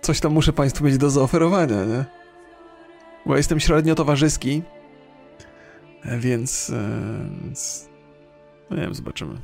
coś 0.00 0.20
tam 0.20 0.32
muszę 0.32 0.52
Państwu 0.52 0.84
mieć 0.84 0.98
do 0.98 1.10
zaoferowania, 1.10 1.84
nie? 1.84 2.04
Bo 3.26 3.36
jestem 3.36 3.60
średnio 3.60 3.94
towarzyski, 3.94 4.62
więc, 6.18 6.72
więc 7.44 7.88
no 8.70 8.76
nie 8.76 8.82
wiem, 8.82 8.94
zobaczymy. 8.94 9.34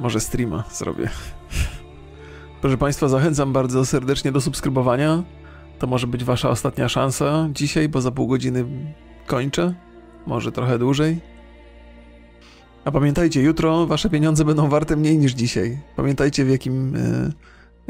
Może 0.00 0.20
streama 0.20 0.64
zrobię. 0.72 1.10
Proszę 2.60 2.76
Państwa, 2.76 3.08
zachęcam 3.08 3.52
bardzo 3.52 3.86
serdecznie 3.86 4.32
do 4.32 4.40
subskrybowania. 4.40 5.22
To 5.78 5.86
może 5.86 6.06
być 6.06 6.24
wasza 6.24 6.50
ostatnia 6.50 6.88
szansa 6.88 7.48
dzisiaj, 7.52 7.88
bo 7.88 8.00
za 8.00 8.10
pół 8.10 8.26
godziny 8.26 8.64
kończę. 9.26 9.74
Może 10.26 10.52
trochę 10.52 10.78
dłużej. 10.78 11.20
A 12.84 12.90
pamiętajcie, 12.90 13.42
jutro 13.42 13.86
wasze 13.86 14.10
pieniądze 14.10 14.44
będą 14.44 14.68
warte 14.68 14.96
mniej 14.96 15.18
niż 15.18 15.32
dzisiaj. 15.32 15.78
Pamiętajcie, 15.96 16.44
w 16.44 16.50
jakim 16.50 16.96
y, 16.96 17.32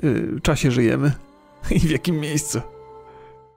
y, 0.04 0.40
czasie 0.42 0.70
żyjemy 0.70 1.12
i 1.76 1.80
w 1.80 1.90
jakim 1.90 2.20
miejscu. 2.20 2.61